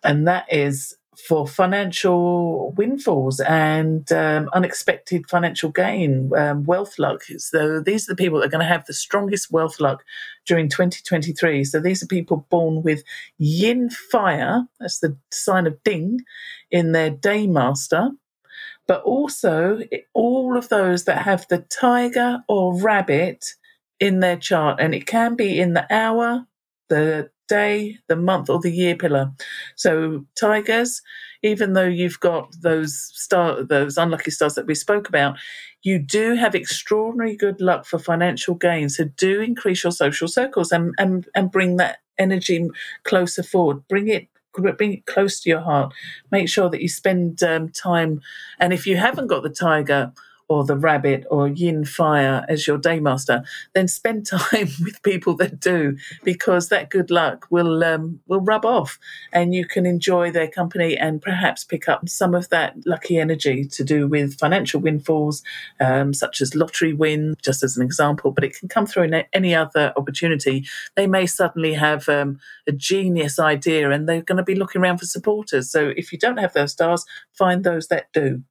And 0.03 0.27
that 0.27 0.51
is 0.51 0.95
for 1.27 1.47
financial 1.47 2.71
windfalls 2.71 3.39
and 3.41 4.11
um, 4.11 4.49
unexpected 4.53 5.29
financial 5.29 5.69
gain, 5.69 6.31
um, 6.35 6.63
wealth 6.63 6.97
luck. 6.97 7.23
So 7.37 7.79
these 7.79 8.07
are 8.07 8.13
the 8.13 8.23
people 8.23 8.39
that 8.39 8.47
are 8.47 8.51
going 8.51 8.65
to 8.65 8.73
have 8.73 8.85
the 8.85 8.93
strongest 8.93 9.51
wealth 9.51 9.79
luck 9.79 10.03
during 10.45 10.69
2023. 10.69 11.63
So 11.63 11.79
these 11.79 12.03
are 12.03 12.07
people 12.07 12.47
born 12.49 12.83
with 12.83 13.03
yin 13.37 13.89
fire, 13.89 14.65
that's 14.79 14.99
the 14.99 15.17
sign 15.31 15.67
of 15.67 15.81
ding, 15.83 16.19
in 16.69 16.91
their 16.91 17.09
day 17.09 17.47
master. 17.47 18.09
But 18.87 19.03
also 19.03 19.79
all 20.13 20.57
of 20.57 20.69
those 20.69 21.05
that 21.05 21.23
have 21.23 21.47
the 21.47 21.59
tiger 21.59 22.43
or 22.47 22.79
rabbit 22.79 23.45
in 23.99 24.19
their 24.19 24.37
chart, 24.37 24.79
and 24.79 24.95
it 24.95 25.05
can 25.05 25.35
be 25.35 25.59
in 25.59 25.73
the 25.73 25.85
hour, 25.93 26.47
the 26.89 27.29
day, 27.51 27.97
the 28.07 28.15
month, 28.15 28.49
or 28.49 28.59
the 28.59 28.71
year 28.71 28.95
pillar. 28.95 29.29
So 29.75 30.25
tigers, 30.39 31.01
even 31.43 31.73
though 31.73 31.87
you've 31.99 32.19
got 32.19 32.55
those 32.61 33.11
star 33.13 33.63
those 33.63 33.97
unlucky 33.97 34.31
stars 34.31 34.55
that 34.55 34.67
we 34.67 34.75
spoke 34.75 35.09
about, 35.09 35.37
you 35.83 35.99
do 35.99 36.35
have 36.35 36.55
extraordinary 36.55 37.35
good 37.35 37.59
luck 37.59 37.85
for 37.85 37.99
financial 37.99 38.55
gain. 38.55 38.87
So 38.89 39.05
do 39.17 39.41
increase 39.41 39.83
your 39.83 39.91
social 39.91 40.29
circles 40.29 40.71
and 40.71 40.93
and, 40.97 41.27
and 41.35 41.51
bring 41.51 41.77
that 41.77 41.97
energy 42.17 42.69
closer 43.03 43.43
forward. 43.43 43.85
Bring 43.89 44.07
it 44.07 44.27
bring 44.77 44.93
it 44.93 45.05
close 45.05 45.41
to 45.41 45.49
your 45.49 45.61
heart. 45.61 45.93
Make 46.31 46.47
sure 46.49 46.69
that 46.69 46.81
you 46.81 46.89
spend 46.89 47.43
um, 47.43 47.69
time. 47.69 48.21
And 48.59 48.73
if 48.73 48.87
you 48.87 48.97
haven't 48.97 49.27
got 49.27 49.43
the 49.43 49.49
tiger 49.49 50.11
or 50.51 50.65
the 50.65 50.75
rabbit 50.75 51.25
or 51.31 51.47
yin 51.47 51.85
fire 51.85 52.45
as 52.49 52.67
your 52.67 52.77
daymaster, 52.77 53.41
then 53.73 53.87
spend 53.87 54.25
time 54.25 54.67
with 54.83 55.01
people 55.01 55.33
that 55.33 55.61
do, 55.61 55.95
because 56.25 56.67
that 56.67 56.89
good 56.89 57.09
luck 57.09 57.47
will 57.49 57.81
um, 57.85 58.19
will 58.27 58.41
rub 58.41 58.65
off, 58.65 58.99
and 59.31 59.55
you 59.55 59.65
can 59.65 59.85
enjoy 59.85 60.29
their 60.29 60.49
company 60.49 60.97
and 60.97 61.21
perhaps 61.21 61.63
pick 61.63 61.87
up 61.87 62.09
some 62.09 62.35
of 62.35 62.49
that 62.49 62.75
lucky 62.85 63.17
energy 63.17 63.63
to 63.63 63.83
do 63.85 64.09
with 64.09 64.37
financial 64.37 64.81
windfalls, 64.81 65.41
um, 65.79 66.13
such 66.13 66.41
as 66.41 66.53
lottery 66.53 66.91
win, 66.91 67.35
just 67.41 67.63
as 67.63 67.77
an 67.77 67.83
example. 67.83 68.31
But 68.31 68.43
it 68.43 68.53
can 68.59 68.67
come 68.67 68.85
through 68.85 69.03
in 69.03 69.23
any 69.31 69.55
other 69.55 69.93
opportunity. 69.95 70.67
They 70.97 71.07
may 71.07 71.27
suddenly 71.27 71.75
have 71.75 72.09
um, 72.09 72.39
a 72.67 72.73
genius 72.73 73.39
idea, 73.39 73.89
and 73.89 74.07
they're 74.07 74.21
going 74.21 74.37
to 74.37 74.43
be 74.43 74.55
looking 74.55 74.81
around 74.81 74.97
for 74.97 75.05
supporters. 75.05 75.71
So 75.71 75.93
if 75.95 76.11
you 76.11 76.19
don't 76.19 76.39
have 76.39 76.51
those 76.51 76.73
stars, 76.73 77.05
find 77.31 77.63
those 77.63 77.87
that 77.87 78.07
do. 78.11 78.43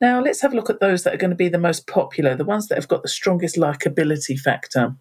Now, 0.00 0.22
let's 0.22 0.40
have 0.42 0.52
a 0.52 0.56
look 0.56 0.70
at 0.70 0.80
those 0.80 1.02
that 1.02 1.14
are 1.14 1.18
going 1.18 1.30
to 1.30 1.36
be 1.36 1.48
the 1.48 1.58
most 1.58 1.86
popular, 1.86 2.36
the 2.36 2.44
ones 2.44 2.68
that 2.68 2.76
have 2.76 2.88
got 2.88 3.02
the 3.02 3.08
strongest 3.08 3.56
likability 3.56 4.38
factor. 4.38 4.94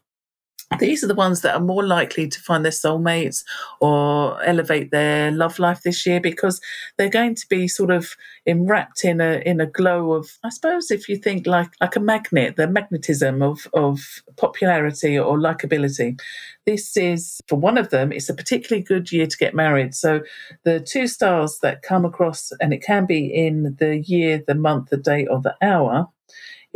These 0.80 1.04
are 1.04 1.08
the 1.08 1.16
ones 1.16 1.42
that 1.42 1.56
are 1.56 1.62
more 1.62 1.84
likely 1.84 2.28
to 2.28 2.40
find 2.42 2.64
their 2.64 2.72
soulmates 2.72 3.44
or 3.80 4.44
elevate 4.44 4.92
their 4.92 5.32
love 5.32 5.60
life 5.60 5.82
this 5.84 6.06
year 6.06 6.20
because 6.20 6.60
they're 6.98 7.10
going 7.10 7.36
to 7.36 7.48
be 7.50 7.68
sort 7.68 7.90
of 7.90 8.16
enwrapped 8.46 9.04
in 9.04 9.22
a 9.22 9.42
in 9.46 9.62
a 9.62 9.66
glow 9.66 10.14
of 10.14 10.30
I 10.44 10.50
suppose 10.50 10.92
if 10.92 11.08
you 11.08 11.16
think 11.16 11.48
like 11.48 11.70
like 11.80 11.96
a 11.96 12.02
magnet 12.02 12.58
the 12.58 12.68
magnetism 12.68 13.42
of 13.42 13.68
of 13.74 14.00
popularity 14.36 15.18
or 15.18 15.38
likability. 15.38 16.20
This 16.66 16.98
is 16.98 17.40
for 17.48 17.58
one 17.58 17.78
of 17.78 17.90
them 17.90 18.12
it's 18.12 18.30
a 18.30 18.34
particularly 18.34 18.84
good 18.84 19.12
year 19.12 19.26
to 19.26 19.38
get 19.38 19.56
married. 19.56 19.96
So 19.96 20.22
the 20.64 20.80
two 20.80 21.08
stars 21.08 21.60
that 21.62 21.82
come 21.82 22.06
across 22.06 22.52
and 22.60 22.74
it 22.74 22.84
can 22.84 23.06
be 23.06 23.26
in 23.26 23.76
the 23.80 24.00
year 24.00 24.44
the 24.46 24.56
month 24.56 24.90
the 24.90 24.98
day 24.98 25.26
or 25.28 25.42
the 25.42 25.56
hour 25.62 26.08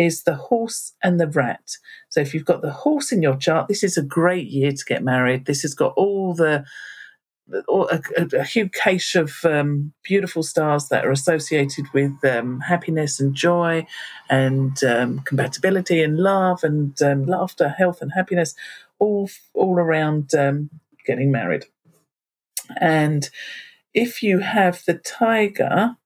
is 0.01 0.23
the 0.23 0.35
horse 0.35 0.93
and 1.03 1.19
the 1.19 1.27
rat. 1.27 1.77
So 2.09 2.19
if 2.19 2.33
you've 2.33 2.45
got 2.45 2.61
the 2.61 2.71
horse 2.71 3.11
in 3.11 3.21
your 3.21 3.37
chart, 3.37 3.67
this 3.67 3.83
is 3.83 3.97
a 3.97 4.03
great 4.03 4.47
year 4.47 4.71
to 4.71 4.85
get 4.85 5.03
married. 5.03 5.45
This 5.45 5.61
has 5.61 5.73
got 5.73 5.93
all 5.95 6.33
the 6.33 6.65
a, 7.53 8.01
a, 8.17 8.27
a 8.39 8.43
huge 8.43 8.71
cache 8.71 9.15
of 9.15 9.33
um, 9.43 9.93
beautiful 10.03 10.43
stars 10.43 10.89
that 10.89 11.05
are 11.05 11.11
associated 11.11 11.85
with 11.93 12.13
um, 12.23 12.59
happiness 12.61 13.19
and 13.19 13.33
joy 13.33 13.85
and 14.29 14.83
um, 14.83 15.19
compatibility 15.19 16.01
and 16.01 16.17
love 16.17 16.63
and 16.63 17.01
um, 17.01 17.25
laughter, 17.25 17.69
health 17.69 18.01
and 18.01 18.11
happiness, 18.13 18.55
all 18.99 19.29
all 19.53 19.79
around 19.79 20.33
um, 20.35 20.69
getting 21.05 21.31
married. 21.31 21.65
And 22.79 23.29
if 23.93 24.23
you 24.23 24.39
have 24.39 24.83
the 24.85 24.93
tiger 24.93 25.97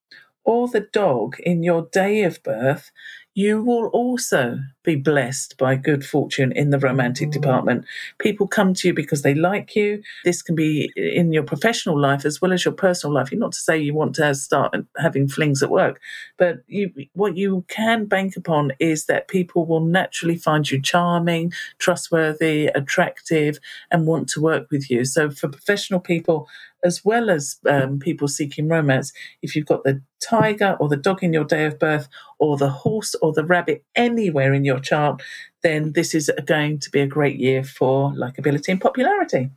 or 0.44 0.68
the 0.68 0.88
dog 0.92 1.36
in 1.40 1.62
your 1.62 1.88
day 1.92 2.22
of 2.22 2.42
birth, 2.42 2.90
you 3.36 3.62
will 3.62 3.88
also 3.88 4.58
be 4.82 4.96
blessed 4.96 5.58
by 5.58 5.76
good 5.76 6.02
fortune 6.06 6.52
in 6.52 6.70
the 6.70 6.78
romantic 6.78 7.30
department. 7.30 7.84
People 8.18 8.48
come 8.48 8.72
to 8.72 8.88
you 8.88 8.94
because 8.94 9.20
they 9.20 9.34
like 9.34 9.76
you. 9.76 10.02
This 10.24 10.40
can 10.40 10.54
be 10.54 10.90
in 10.96 11.34
your 11.34 11.42
professional 11.42 12.00
life 12.00 12.24
as 12.24 12.40
well 12.40 12.50
as 12.50 12.64
your 12.64 12.72
personal 12.72 13.12
life. 13.12 13.28
Not 13.32 13.52
to 13.52 13.58
say 13.58 13.76
you 13.76 13.92
want 13.92 14.14
to 14.14 14.34
start 14.34 14.74
having 14.96 15.28
flings 15.28 15.62
at 15.62 15.68
work, 15.68 16.00
but 16.38 16.60
you, 16.66 16.90
what 17.12 17.36
you 17.36 17.66
can 17.68 18.06
bank 18.06 18.38
upon 18.38 18.72
is 18.78 19.04
that 19.04 19.28
people 19.28 19.66
will 19.66 19.84
naturally 19.84 20.36
find 20.36 20.70
you 20.70 20.80
charming, 20.80 21.52
trustworthy, 21.78 22.68
attractive, 22.68 23.58
and 23.90 24.06
want 24.06 24.30
to 24.30 24.40
work 24.40 24.70
with 24.70 24.90
you. 24.90 25.04
So 25.04 25.28
for 25.28 25.48
professional 25.48 26.00
people, 26.00 26.48
as 26.86 27.04
well 27.04 27.28
as 27.28 27.56
um, 27.68 27.98
people 27.98 28.28
seeking 28.28 28.68
romance, 28.68 29.12
if 29.42 29.54
you've 29.54 29.66
got 29.66 29.82
the 29.82 30.00
tiger 30.20 30.76
or 30.78 30.88
the 30.88 30.96
dog 30.96 31.22
in 31.22 31.32
your 31.32 31.44
day 31.44 31.66
of 31.66 31.78
birth, 31.78 32.08
or 32.38 32.56
the 32.56 32.70
horse 32.70 33.14
or 33.16 33.32
the 33.32 33.44
rabbit 33.44 33.84
anywhere 33.96 34.54
in 34.54 34.64
your 34.64 34.78
chart, 34.78 35.20
then 35.62 35.92
this 35.92 36.14
is 36.14 36.30
going 36.46 36.78
to 36.78 36.90
be 36.90 37.00
a 37.00 37.06
great 37.06 37.38
year 37.38 37.64
for 37.64 38.12
likability 38.12 38.68
and 38.68 38.80
popularity. 38.80 39.50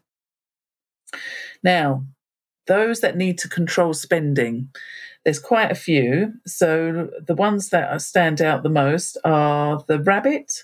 Now, 1.63 2.05
those 2.67 3.01
that 3.01 3.17
need 3.17 3.37
to 3.39 3.49
control 3.49 3.93
spending, 3.93 4.69
there's 5.23 5.39
quite 5.39 5.71
a 5.71 5.75
few. 5.75 6.33
So 6.47 7.09
the 7.25 7.35
ones 7.35 7.69
that 7.69 8.01
stand 8.01 8.41
out 8.41 8.63
the 8.63 8.69
most 8.69 9.17
are 9.23 9.83
the 9.87 9.99
rabbit, 9.99 10.63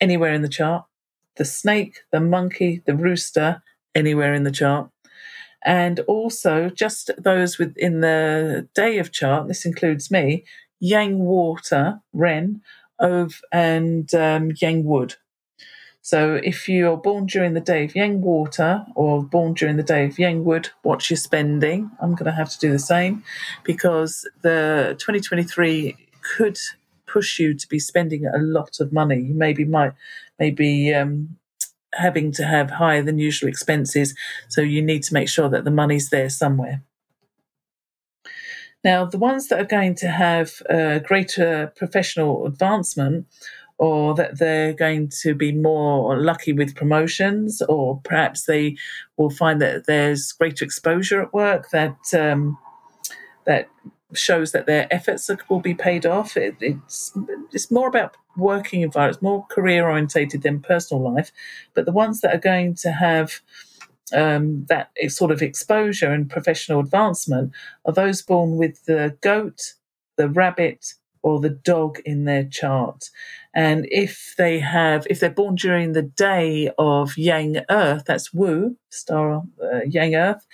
anywhere 0.00 0.32
in 0.32 0.42
the 0.42 0.48
chart, 0.48 0.84
the 1.36 1.44
snake, 1.44 2.00
the 2.12 2.20
monkey, 2.20 2.82
the 2.86 2.94
rooster, 2.94 3.62
anywhere 3.94 4.34
in 4.34 4.44
the 4.44 4.50
chart, 4.50 4.90
and 5.64 6.00
also 6.00 6.70
just 6.70 7.10
those 7.18 7.58
within 7.58 8.00
the 8.00 8.68
day 8.74 8.98
of 8.98 9.12
chart, 9.12 9.48
this 9.48 9.64
includes 9.64 10.10
me, 10.10 10.44
Yang 10.80 11.18
Water, 11.18 12.00
Ren, 12.12 12.62
of 12.98 13.40
and 13.52 14.12
um, 14.14 14.52
Yang 14.60 14.84
Wood. 14.84 15.14
So 16.00 16.40
if 16.42 16.68
you're 16.68 16.96
born 16.96 17.26
during 17.26 17.52
the 17.52 17.60
day 17.60 17.84
of 17.84 17.94
Yang 17.94 18.22
Water 18.22 18.86
or 18.94 19.22
born 19.22 19.52
during 19.52 19.76
the 19.76 19.82
day 19.82 20.06
of 20.06 20.18
Yang 20.18 20.44
Wood, 20.44 20.70
watch 20.82 21.10
your 21.10 21.18
spending. 21.18 21.90
I'm 22.00 22.14
going 22.14 22.30
to 22.30 22.32
have 22.32 22.50
to 22.50 22.58
do 22.58 22.72
the 22.72 22.78
same 22.78 23.22
because 23.62 24.26
the 24.42 24.96
2023 24.98 25.96
could 26.22 26.56
push 27.06 27.38
you 27.38 27.54
to 27.54 27.68
be 27.68 27.78
spending 27.78 28.26
a 28.26 28.38
lot 28.38 28.80
of 28.80 28.92
money. 28.92 29.20
You 29.20 29.34
maybe 29.34 29.64
might 29.64 29.92
maybe 30.38 30.94
um, 30.94 31.36
having 31.94 32.32
to 32.32 32.44
have 32.44 32.70
higher 32.70 33.02
than 33.02 33.18
usual 33.18 33.48
expenses. 33.48 34.14
So 34.48 34.60
you 34.60 34.82
need 34.82 35.02
to 35.04 35.14
make 35.14 35.28
sure 35.28 35.48
that 35.48 35.64
the 35.64 35.70
money's 35.70 36.10
there 36.10 36.30
somewhere. 36.30 36.82
Now, 38.84 39.04
the 39.04 39.18
ones 39.18 39.48
that 39.48 39.60
are 39.60 39.64
going 39.64 39.96
to 39.96 40.08
have 40.08 40.62
a 40.70 41.00
greater 41.00 41.72
professional 41.76 42.46
advancement 42.46 43.26
or 43.78 44.14
that 44.14 44.38
they're 44.38 44.72
going 44.72 45.08
to 45.22 45.34
be 45.34 45.52
more 45.52 46.18
lucky 46.20 46.52
with 46.52 46.74
promotions, 46.74 47.62
or 47.62 48.00
perhaps 48.02 48.44
they 48.44 48.76
will 49.16 49.30
find 49.30 49.62
that 49.62 49.86
there's 49.86 50.32
greater 50.32 50.64
exposure 50.64 51.22
at 51.22 51.32
work 51.32 51.70
that 51.70 51.96
um, 52.12 52.58
that 53.46 53.68
shows 54.14 54.52
that 54.52 54.66
their 54.66 54.92
efforts 54.92 55.30
will 55.48 55.60
be 55.60 55.74
paid 55.74 56.04
off. 56.04 56.36
It, 56.36 56.56
it's 56.60 57.16
it's 57.52 57.70
more 57.70 57.88
about 57.88 58.16
working 58.38 58.82
environment, 58.82 59.22
more 59.22 59.46
career 59.46 59.88
orientated 59.88 60.42
than 60.42 60.60
personal 60.60 61.12
life. 61.14 61.32
But 61.74 61.84
the 61.84 61.92
ones 61.92 62.20
that 62.20 62.34
are 62.34 62.38
going 62.38 62.74
to 62.76 62.92
have 62.92 63.40
um, 64.12 64.64
that 64.68 64.90
sort 65.08 65.30
of 65.30 65.42
exposure 65.42 66.10
and 66.10 66.30
professional 66.30 66.80
advancement 66.80 67.52
are 67.84 67.92
those 67.92 68.22
born 68.22 68.56
with 68.56 68.84
the 68.86 69.16
goat, 69.20 69.74
the 70.16 70.28
rabbit, 70.28 70.94
or 71.22 71.40
the 71.40 71.50
dog 71.50 71.98
in 72.04 72.24
their 72.24 72.44
chart. 72.44 73.10
And 73.54 73.86
if 73.90 74.34
they 74.38 74.60
have, 74.60 75.06
if 75.10 75.20
they're 75.20 75.30
born 75.30 75.56
during 75.56 75.92
the 75.92 76.02
day 76.02 76.70
of 76.78 77.18
Yang 77.18 77.60
Earth, 77.70 78.04
that's 78.06 78.32
Wu, 78.32 78.76
star 78.90 79.42
uh, 79.62 79.80
Yang 79.86 80.14
Earth, 80.14 80.46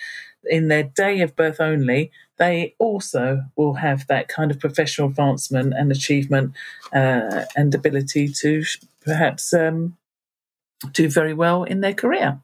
in 0.47 0.69
their 0.69 0.83
day 0.83 1.21
of 1.21 1.37
birth 1.37 1.61
only, 1.61 2.11
they 2.37 2.75
also 2.79 3.45
will 3.57 3.75
have 3.75 4.07
that 4.09 4.29
kind 4.29 4.51
of 4.51 4.59
professional 4.59 5.09
advancement 5.09 5.75
and 5.77 5.93
achievement 5.93 6.53
uh, 6.93 7.45
and 7.57 7.75
ability 7.75 8.29
to 8.29 8.65
perhaps 9.05 9.53
um, 9.53 9.97
do 10.93 11.09
very 11.09 11.35
well 11.35 11.65
in 11.65 11.81
their 11.81 11.95
career. 11.95 12.41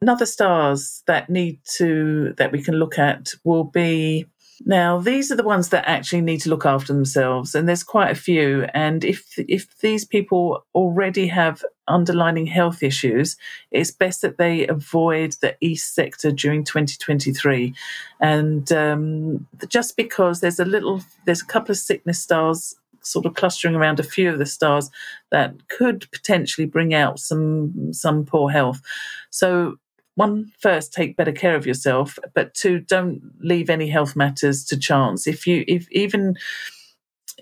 Another 0.00 0.26
stars 0.26 1.02
that 1.06 1.28
need 1.28 1.58
to 1.76 2.34
that 2.38 2.52
we 2.52 2.62
can 2.62 2.74
look 2.74 2.98
at 2.98 3.34
will 3.44 3.64
be 3.64 4.26
now, 4.66 4.98
these 5.00 5.32
are 5.32 5.36
the 5.36 5.42
ones 5.42 5.70
that 5.70 5.88
actually 5.88 6.20
need 6.20 6.40
to 6.42 6.50
look 6.50 6.66
after 6.66 6.92
themselves, 6.92 7.54
and 7.54 7.66
there's 7.66 7.82
quite 7.82 8.10
a 8.10 8.14
few. 8.14 8.66
And 8.74 9.04
if 9.04 9.38
if 9.38 9.78
these 9.78 10.04
people 10.04 10.66
already 10.74 11.28
have 11.28 11.64
underlying 11.88 12.46
health 12.46 12.82
issues, 12.82 13.36
it's 13.70 13.90
best 13.90 14.20
that 14.20 14.36
they 14.36 14.66
avoid 14.66 15.34
the 15.40 15.56
east 15.62 15.94
sector 15.94 16.30
during 16.30 16.64
2023. 16.64 17.74
And 18.20 18.70
um, 18.70 19.46
just 19.68 19.96
because 19.96 20.40
there's 20.40 20.60
a 20.60 20.64
little, 20.66 21.02
there's 21.24 21.42
a 21.42 21.46
couple 21.46 21.72
of 21.72 21.78
sickness 21.78 22.20
stars 22.22 22.76
sort 23.02 23.24
of 23.24 23.34
clustering 23.34 23.74
around 23.74 23.98
a 23.98 24.04
few 24.04 24.30
of 24.30 24.38
the 24.38 24.44
stars 24.44 24.90
that 25.30 25.54
could 25.68 26.06
potentially 26.12 26.66
bring 26.66 26.92
out 26.92 27.18
some 27.18 27.94
some 27.94 28.26
poor 28.26 28.50
health. 28.50 28.82
So 29.30 29.78
one 30.14 30.52
first 30.58 30.92
take 30.92 31.16
better 31.16 31.32
care 31.32 31.54
of 31.54 31.66
yourself 31.66 32.18
but 32.34 32.54
two 32.54 32.80
don't 32.80 33.22
leave 33.40 33.70
any 33.70 33.88
health 33.88 34.16
matters 34.16 34.64
to 34.66 34.76
chance. 34.76 35.26
If 35.26 35.46
you 35.46 35.64
if 35.66 35.90
even 35.92 36.36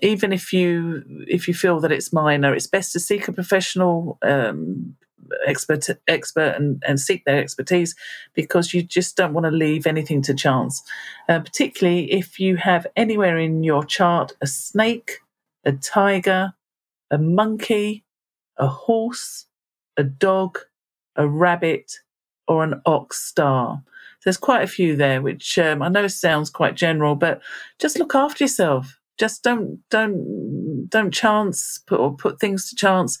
even 0.01 0.31
if 0.31 0.53
you 0.53 1.03
if 1.27 1.47
you 1.47 1.53
feel 1.53 1.79
that 1.81 1.91
it's 1.91 2.13
minor 2.13 2.53
it's 2.53 2.67
best 2.67 2.93
to 2.93 2.99
seek 2.99 3.27
a 3.27 3.33
professional 3.33 4.17
um, 4.21 4.95
expert 5.45 5.87
expert 6.07 6.55
and, 6.55 6.81
and 6.87 6.99
seek 6.99 7.25
their 7.25 7.39
expertise 7.39 7.95
because 8.33 8.73
you 8.73 8.81
just 8.81 9.15
don't 9.15 9.33
want 9.33 9.45
to 9.45 9.51
leave 9.51 9.85
anything 9.85 10.21
to 10.23 10.33
chance. 10.33 10.81
Uh, 11.27 11.39
particularly 11.39 12.11
if 12.11 12.39
you 12.39 12.57
have 12.57 12.87
anywhere 12.95 13.37
in 13.37 13.63
your 13.63 13.83
chart 13.83 14.31
a 14.41 14.47
snake 14.47 15.19
a 15.65 15.71
tiger 15.73 16.53
a 17.11 17.17
monkey 17.17 18.03
a 18.57 18.67
horse 18.67 19.45
a 19.97 20.03
dog 20.03 20.59
a 21.15 21.27
rabbit 21.27 21.99
or 22.49 22.63
an 22.63 22.81
ox 22.85 23.23
star. 23.23 23.81
There's 24.23 24.37
quite 24.37 24.63
a 24.63 24.67
few 24.67 24.97
there, 24.97 25.21
which 25.21 25.57
um, 25.57 25.81
I 25.81 25.87
know 25.87 26.07
sounds 26.07 26.49
quite 26.49 26.75
general, 26.75 27.15
but 27.15 27.41
just 27.77 27.97
look 27.97 28.15
after 28.15 28.43
yourself. 28.43 28.99
Just 29.17 29.43
don't 29.43 29.79
don't 29.89 30.87
don't 30.89 31.13
chance 31.13 31.79
put 31.87 31.99
or 31.99 32.15
put 32.15 32.39
things 32.39 32.69
to 32.69 32.75
chance. 32.75 33.17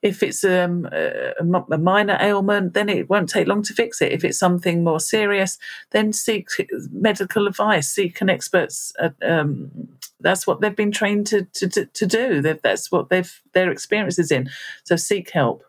If 0.00 0.22
it's 0.22 0.44
um, 0.44 0.88
a, 0.92 1.32
a, 1.40 1.78
minor 1.78 2.16
ailment, 2.20 2.74
then 2.74 2.88
it 2.88 3.10
won't 3.10 3.28
take 3.28 3.48
long 3.48 3.64
to 3.64 3.74
fix 3.74 4.00
it. 4.00 4.12
If 4.12 4.24
it's 4.24 4.38
something 4.38 4.84
more 4.84 5.00
serious, 5.00 5.58
then 5.90 6.12
seek 6.12 6.46
medical 6.92 7.48
advice, 7.48 7.88
seek 7.88 8.20
an 8.20 8.30
expert's. 8.30 8.92
Uh, 9.00 9.08
um, 9.22 9.88
that's 10.20 10.46
what 10.46 10.60
they've 10.60 10.76
been 10.76 10.92
trained 10.92 11.26
to 11.28 11.42
to, 11.54 11.86
to 11.86 12.06
do. 12.06 12.40
They've, 12.40 12.62
that's 12.62 12.92
what 12.92 13.08
they've 13.08 13.42
their 13.54 13.70
experience 13.72 14.18
is 14.20 14.30
in. 14.30 14.48
So 14.84 14.94
seek 14.96 15.30
help. 15.30 15.64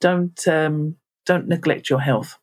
Don't 0.00 0.48
um, 0.48 0.96
don't 1.26 1.48
neglect 1.48 1.90
your 1.90 2.00
health. 2.00 2.38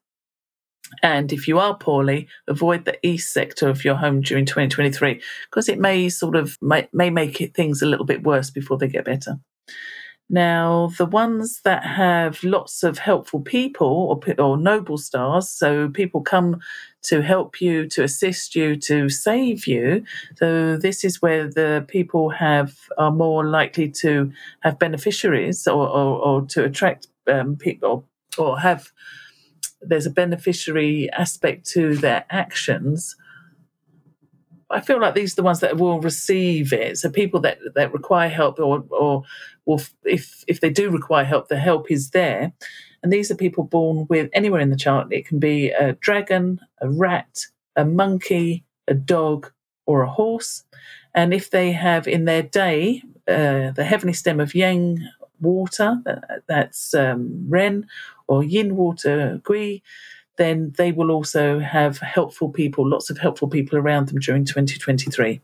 And 1.03 1.31
if 1.31 1.47
you 1.47 1.59
are 1.59 1.77
poorly, 1.77 2.27
avoid 2.47 2.85
the 2.85 2.97
east 3.05 3.33
sector 3.33 3.69
of 3.69 3.85
your 3.85 3.95
home 3.95 4.21
during 4.21 4.45
2023 4.45 5.21
because 5.49 5.69
it 5.69 5.79
may 5.79 6.09
sort 6.09 6.35
of 6.35 6.57
may, 6.61 6.87
may 6.93 7.09
make 7.09 7.41
it, 7.41 7.53
things 7.53 7.81
a 7.81 7.85
little 7.85 8.05
bit 8.05 8.23
worse 8.23 8.49
before 8.49 8.77
they 8.77 8.87
get 8.87 9.05
better. 9.05 9.39
Now, 10.31 10.91
the 10.97 11.07
ones 11.07 11.61
that 11.63 11.83
have 11.83 12.43
lots 12.43 12.83
of 12.83 12.99
helpful 12.99 13.41
people 13.41 13.87
or, 13.87 14.33
or 14.39 14.57
noble 14.57 14.97
stars, 14.99 15.49
so 15.49 15.89
people 15.89 16.21
come 16.21 16.59
to 17.03 17.21
help 17.21 17.59
you, 17.59 17.87
to 17.89 18.03
assist 18.03 18.55
you, 18.55 18.75
to 18.75 19.09
save 19.09 19.65
you. 19.65 20.03
So 20.35 20.77
this 20.77 21.03
is 21.03 21.19
where 21.19 21.47
the 21.47 21.83
people 21.87 22.29
have 22.29 22.77
are 22.99 23.11
more 23.11 23.43
likely 23.43 23.89
to 24.03 24.31
have 24.59 24.77
beneficiaries 24.77 25.67
or, 25.67 25.87
or, 25.87 26.19
or 26.19 26.41
to 26.47 26.63
attract 26.63 27.07
um, 27.27 27.55
people 27.55 28.08
or, 28.37 28.59
have 28.59 28.91
there's 29.81 30.05
a 30.05 30.11
beneficiary 30.11 31.09
aspect 31.11 31.65
to 31.65 31.95
their 31.95 32.25
actions 32.29 33.15
I 34.71 34.81
feel 34.81 35.01
like 35.01 35.15
these 35.15 35.33
are 35.33 35.37
the 35.37 35.43
ones 35.43 35.61
that 35.61 35.77
will 35.77 35.99
receive 35.99 36.73
it. 36.73 36.97
So 36.97 37.09
people 37.09 37.39
that, 37.41 37.57
that 37.75 37.93
require 37.93 38.29
help 38.29 38.59
or 38.59 38.83
or 38.91 39.23
will 39.65 39.81
if 40.03 40.43
if 40.47 40.61
they 40.61 40.69
do 40.69 40.89
require 40.91 41.25
help, 41.25 41.47
the 41.47 41.57
help 41.57 41.89
is 41.89 42.11
there. 42.11 42.53
And 43.01 43.11
these 43.11 43.31
are 43.31 43.35
people 43.35 43.63
born 43.63 44.05
with 44.09 44.29
anywhere 44.33 44.61
in 44.61 44.69
the 44.69 44.75
chart. 44.75 45.11
It 45.11 45.25
can 45.25 45.39
be 45.39 45.69
a 45.69 45.93
dragon, 45.93 46.59
a 46.81 46.89
rat, 46.89 47.45
a 47.75 47.85
monkey, 47.85 48.65
a 48.87 48.93
dog, 48.93 49.51
or 49.85 50.01
a 50.01 50.09
horse. 50.09 50.63
And 51.15 51.33
if 51.33 51.49
they 51.49 51.71
have 51.71 52.07
in 52.07 52.25
their 52.25 52.43
day 52.43 53.01
uh, 53.27 53.71
the 53.71 53.85
heavenly 53.85 54.13
stem 54.13 54.39
of 54.39 54.53
yang 54.53 54.99
water, 55.41 56.01
that's 56.47 56.93
um, 56.93 57.45
Ren, 57.47 57.87
or 58.27 58.43
yin 58.43 58.75
water, 58.75 59.41
Gui, 59.43 59.83
then 60.37 60.73
they 60.77 60.91
will 60.91 61.11
also 61.11 61.59
have 61.59 61.99
helpful 61.99 62.49
people, 62.49 62.89
lots 62.89 63.09
of 63.09 63.17
helpful 63.17 63.47
people 63.47 63.77
around 63.77 64.07
them 64.07 64.19
during 64.19 64.45
2023. 64.45 65.41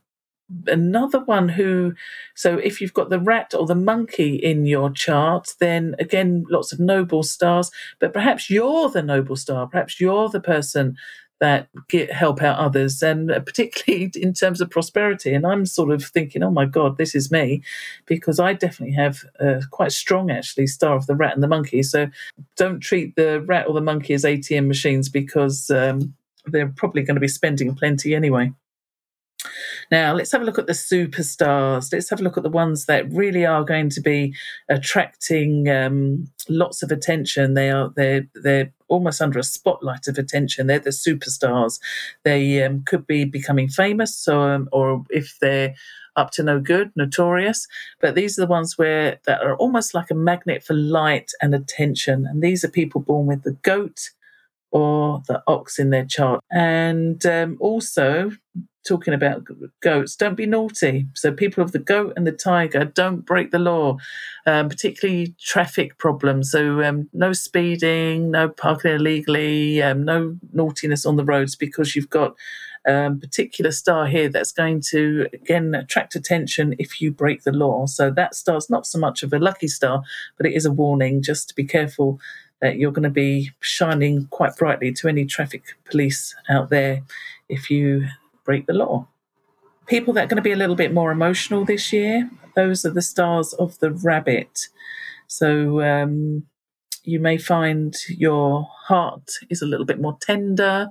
Another 0.68 1.20
one 1.22 1.50
who, 1.50 1.94
so 2.36 2.58
if 2.58 2.80
you've 2.80 2.94
got 2.94 3.10
the 3.10 3.20
rat 3.20 3.54
or 3.58 3.66
the 3.66 3.76
monkey 3.76 4.36
in 4.36 4.66
your 4.68 4.92
chart, 4.92 5.56
then 5.60 5.96
again, 6.00 6.46
lots 6.50 6.72
of 6.72 6.80
noble 6.80 7.24
stars, 7.24 7.72
but 8.00 8.14
perhaps 8.14 8.50
you're 8.50 8.90
the 8.90 9.02
noble 9.02 9.36
star. 9.36 9.68
Perhaps 9.68 10.00
you're 10.00 10.30
the 10.30 10.40
person 10.40 10.96
that 11.40 11.68
get, 11.88 12.12
help 12.12 12.42
out 12.42 12.58
others, 12.58 13.02
and 13.02 13.30
particularly 13.46 14.12
in 14.16 14.34
terms 14.34 14.62
of 14.62 14.70
prosperity. 14.70 15.34
And 15.34 15.46
I'm 15.46 15.66
sort 15.66 15.92
of 15.92 16.04
thinking, 16.04 16.44
oh 16.44 16.52
my 16.52 16.66
God, 16.66 16.98
this 16.98 17.16
is 17.16 17.32
me, 17.32 17.62
because 18.06 18.40
I 18.40 18.54
definitely 18.54 18.96
have 18.96 19.24
a 19.40 19.62
quite 19.72 19.92
strong, 19.92 20.32
actually, 20.32 20.68
star 20.68 20.96
of 20.96 21.08
the 21.08 21.16
rat 21.16 21.34
and 21.34 21.44
the 21.44 21.48
monkey. 21.48 21.84
So 21.84 22.08
don't 22.56 22.80
treat 22.80 23.16
the 23.16 23.42
rat 23.42 23.68
or 23.68 23.74
the 23.74 23.82
monkey 23.82 24.14
as 24.14 24.24
ATM 24.24 24.68
machines 24.68 25.10
because 25.10 25.70
um, 25.70 26.14
they're 26.46 26.74
probably 26.76 27.04
going 27.04 27.16
to 27.16 27.22
be 27.22 27.28
spending 27.28 27.76
plenty 27.76 28.16
anyway. 28.16 28.52
Now, 29.92 30.14
let's 30.14 30.32
have 30.32 30.42
a 30.42 30.46
look 30.46 30.60
at 30.60 30.68
the 30.68 30.74
superstars. 30.74 31.92
Let's 31.92 32.10
have 32.10 32.20
a 32.20 32.24
look 32.24 32.38
at 32.38 32.44
the 32.44 32.50
ones 32.50 32.86
that 32.86 33.12
really 33.12 33.46
are 33.46 33.64
going 33.64 33.90
to 33.92 34.02
be 34.02 34.34
attracting 34.70 35.70
um, 35.70 36.28
lots 36.50 36.84
of 36.84 36.92
attention. 36.92 37.54
They 37.54 37.70
are 37.70 37.92
they're 37.96 38.28
they're 38.36 38.72
almost 38.88 39.22
under 39.22 39.40
a 39.40 39.44
spotlight 39.44 40.08
of 40.08 40.18
attention. 40.18 40.68
They're 40.68 40.80
the 40.80 40.90
superstars. 40.90 41.80
They 42.24 42.64
um, 42.64 42.84
could 42.84 43.08
be 43.08 43.26
becoming 43.26 43.68
famous, 43.68 44.16
so, 44.16 44.42
um, 44.42 44.70
or 44.72 45.04
if 45.10 45.38
they're 45.40 45.76
up 46.16 46.32
to 46.32 46.44
no 46.44 46.60
good, 46.60 46.92
notorious. 46.96 47.68
But 48.00 48.16
these 48.16 48.38
are 48.38 48.42
the 48.42 48.48
ones 48.48 48.78
where 48.78 49.20
that 49.26 49.42
are 49.42 49.56
almost 49.58 49.94
like 49.94 50.10
a 50.12 50.16
magnet 50.16 50.64
for 50.64 50.74
light 50.74 51.32
and 51.42 51.54
attention. 51.54 52.26
And 52.26 52.42
these 52.42 52.64
are 52.64 52.70
people 52.70 53.02
born 53.02 53.28
with 53.28 53.44
the 53.44 53.52
goat 53.52 54.12
or 54.72 55.22
the 55.28 55.42
ox 55.48 55.80
in 55.80 55.90
their 55.90 56.06
chart. 56.06 56.42
And 56.52 57.26
um, 57.26 57.58
also, 57.60 58.32
talking 58.86 59.14
about 59.14 59.44
goats, 59.82 60.16
don't 60.16 60.36
be 60.36 60.46
naughty. 60.46 61.08
So, 61.16 61.32
people 61.32 61.64
of 61.64 61.72
the 61.72 61.80
goat 61.80 62.14
and 62.16 62.26
the 62.26 62.32
tiger, 62.32 62.86
don't 62.86 63.26
break 63.26 63.52
the 63.52 63.60
law, 63.60 63.98
um, 64.46 64.70
particularly 64.70 65.36
traffic 65.42 65.98
problems. 65.98 66.52
So, 66.52 66.84
um, 66.84 67.10
no 67.12 67.34
speeding, 67.34 68.32
no 68.32 68.48
parking 68.50 68.92
illegally, 68.92 69.82
um, 69.82 70.04
no 70.04 70.38
naughtiness 70.54 71.06
on 71.06 71.18
the 71.18 71.26
roads 71.26 71.56
because 71.56 71.96
you've 71.96 72.10
got 72.10 72.36
a 72.88 72.94
um, 72.94 73.20
particular 73.20 73.72
star 73.72 74.06
here 74.06 74.30
that's 74.30 74.52
going 74.52 74.80
to, 74.90 75.28
again, 75.34 75.74
attract 75.74 76.14
attention 76.14 76.76
if 76.78 77.02
you 77.02 77.12
break 77.12 77.44
the 77.44 77.52
law. 77.52 77.88
So, 77.88 78.12
that 78.12 78.36
star's 78.36 78.70
not 78.70 78.86
so 78.86 79.00
much 79.00 79.24
of 79.24 79.34
a 79.34 79.40
lucky 79.40 79.68
star, 79.68 80.04
but 80.38 80.46
it 80.46 80.54
is 80.54 80.66
a 80.66 80.72
warning 80.72 81.24
just 81.24 81.50
to 81.50 81.56
be 81.56 81.66
careful 81.66 82.20
that 82.62 82.78
you're 82.78 82.92
going 82.92 83.04
to 83.04 83.10
be 83.10 83.52
shining 83.60 84.28
quite 84.28 84.56
brightly 84.56 84.92
to 84.94 85.08
any 85.08 85.26
traffic 85.26 85.64
police 85.86 86.36
out 86.50 86.70
there 86.70 87.04
if 87.50 87.70
you 87.70 88.08
break 88.44 88.66
the 88.66 88.74
law. 88.74 89.08
People 89.88 90.14
that 90.14 90.26
are 90.26 90.28
going 90.28 90.38
to 90.38 90.42
be 90.42 90.52
a 90.52 90.56
little 90.56 90.76
bit 90.76 90.94
more 90.94 91.12
emotional 91.12 91.66
this 91.66 91.94
year, 91.94 92.30
those 92.56 92.86
are 92.86 92.92
the 92.92 93.02
stars 93.02 93.54
of 93.54 93.78
the 93.80 93.92
rabbit. 93.92 94.68
So 95.28 95.82
um, 95.82 96.44
you 97.04 97.20
may 97.20 97.38
find 97.38 97.96
your 98.10 98.68
heart 98.88 99.30
is 99.50 99.62
a 99.62 99.66
little 99.66 99.86
bit 99.86 100.02
more 100.02 100.18
tender, 100.22 100.90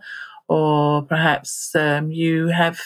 or 0.48 1.02
perhaps 1.02 1.74
um, 1.74 2.10
you 2.12 2.48
have 2.48 2.80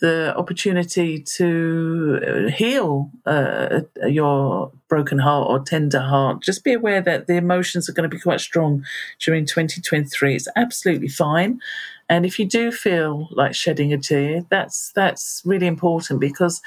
the 0.00 0.34
opportunity 0.36 1.20
to 1.20 2.20
uh, 2.26 2.50
heal 2.50 3.10
uh, 3.26 3.80
your 4.06 4.72
broken 4.88 5.18
heart 5.18 5.48
or 5.48 5.60
tender 5.60 6.00
heart. 6.00 6.42
Just 6.42 6.64
be 6.64 6.72
aware 6.72 7.00
that 7.00 7.26
the 7.26 7.36
emotions 7.36 7.88
are 7.88 7.92
going 7.92 8.08
to 8.08 8.14
be 8.14 8.20
quite 8.20 8.40
strong 8.40 8.84
during 9.20 9.46
2023. 9.46 10.34
It's 10.34 10.48
absolutely 10.56 11.08
fine. 11.08 11.60
And 12.08 12.26
if 12.26 12.38
you 12.38 12.46
do 12.46 12.72
feel 12.72 13.28
like 13.30 13.54
shedding 13.54 13.92
a 13.92 13.98
tear, 13.98 14.44
that's 14.50 14.90
that's 14.92 15.42
really 15.44 15.66
important 15.66 16.20
because 16.20 16.60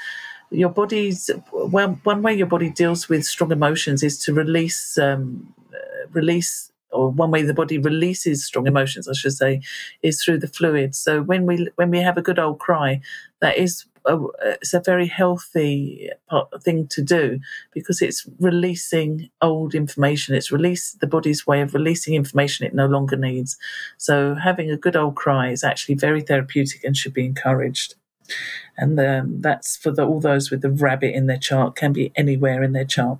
your 0.50 0.70
body's 0.70 1.30
well, 1.52 1.98
one 2.04 2.22
way 2.22 2.34
your 2.34 2.46
body 2.46 2.70
deals 2.70 3.08
with 3.08 3.24
strong 3.24 3.52
emotions 3.52 4.02
is 4.02 4.18
to 4.24 4.32
release 4.32 4.96
um, 4.96 5.52
uh, 5.72 6.08
release 6.12 6.70
or 6.94 7.10
one 7.10 7.30
way 7.30 7.42
the 7.42 7.54
body 7.54 7.78
releases 7.78 8.44
strong 8.44 8.66
emotions, 8.66 9.08
I 9.08 9.12
should 9.12 9.34
say, 9.34 9.60
is 10.02 10.22
through 10.22 10.38
the 10.38 10.48
fluid. 10.48 10.94
So 10.94 11.22
when 11.22 11.46
we 11.46 11.68
when 11.76 11.90
we 11.90 11.98
have 11.98 12.16
a 12.16 12.22
good 12.22 12.38
old 12.38 12.58
cry, 12.60 13.00
that 13.40 13.56
is 13.58 13.84
a, 14.06 14.18
it's 14.60 14.74
a 14.74 14.80
very 14.80 15.06
healthy 15.06 16.10
part, 16.28 16.62
thing 16.62 16.86
to 16.88 17.02
do 17.02 17.40
because 17.72 18.02
it's 18.02 18.26
releasing 18.38 19.30
old 19.40 19.74
information. 19.74 20.34
It's 20.34 20.52
release 20.52 20.92
the 20.92 21.06
body's 21.06 21.46
way 21.46 21.60
of 21.60 21.74
releasing 21.74 22.14
information 22.14 22.66
it 22.66 22.74
no 22.74 22.86
longer 22.86 23.16
needs. 23.16 23.56
So 23.98 24.34
having 24.34 24.70
a 24.70 24.76
good 24.76 24.96
old 24.96 25.16
cry 25.16 25.50
is 25.50 25.64
actually 25.64 25.96
very 25.96 26.22
therapeutic 26.22 26.84
and 26.84 26.96
should 26.96 27.14
be 27.14 27.24
encouraged. 27.24 27.94
And 28.76 28.98
um, 28.98 29.40
that's 29.40 29.76
for 29.76 29.90
the, 29.90 30.04
all 30.04 30.20
those 30.20 30.50
with 30.50 30.62
the 30.62 30.70
rabbit 30.70 31.14
in 31.14 31.26
their 31.26 31.38
chart, 31.38 31.76
can 31.76 31.92
be 31.92 32.12
anywhere 32.16 32.62
in 32.62 32.72
their 32.72 32.84
chart. 32.84 33.18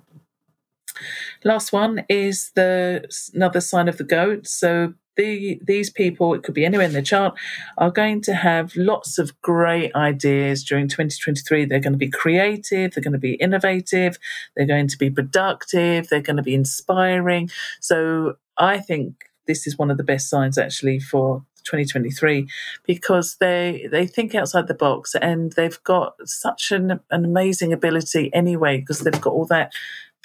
Last 1.43 1.73
one 1.73 2.05
is 2.09 2.51
the 2.55 3.05
another 3.33 3.61
sign 3.61 3.87
of 3.87 3.97
the 3.97 4.03
goat. 4.03 4.47
So 4.47 4.93
the, 5.15 5.59
these 5.65 5.89
people, 5.89 6.33
it 6.33 6.43
could 6.43 6.53
be 6.53 6.65
anywhere 6.65 6.85
in 6.85 6.93
the 6.93 7.01
chart, 7.01 7.37
are 7.77 7.91
going 7.91 8.21
to 8.23 8.33
have 8.33 8.75
lots 8.75 9.17
of 9.17 9.39
great 9.41 9.95
ideas 9.95 10.63
during 10.63 10.87
2023. 10.87 11.65
They're 11.65 11.79
going 11.79 11.93
to 11.93 11.97
be 11.97 12.09
creative, 12.09 12.93
they're 12.93 13.03
going 13.03 13.13
to 13.13 13.19
be 13.19 13.35
innovative, 13.35 14.17
they're 14.55 14.65
going 14.65 14.87
to 14.87 14.97
be 14.97 15.09
productive, 15.09 16.09
they're 16.09 16.21
going 16.21 16.37
to 16.37 16.43
be 16.43 16.55
inspiring. 16.55 17.49
So 17.79 18.35
I 18.57 18.79
think 18.79 19.15
this 19.47 19.67
is 19.67 19.77
one 19.77 19.91
of 19.91 19.97
the 19.97 20.03
best 20.03 20.29
signs 20.29 20.57
actually 20.57 20.99
for 20.99 21.45
2023 21.65 22.47
because 22.85 23.37
they 23.39 23.87
they 23.91 24.05
think 24.05 24.35
outside 24.35 24.67
the 24.67 24.73
box 24.75 25.15
and 25.19 25.53
they've 25.53 25.81
got 25.83 26.13
such 26.23 26.71
an, 26.71 26.99
an 27.09 27.25
amazing 27.25 27.73
ability 27.73 28.31
anyway 28.33 28.77
because 28.77 28.99
they've 28.99 29.19
got 29.19 29.33
all 29.33 29.45
that 29.45 29.73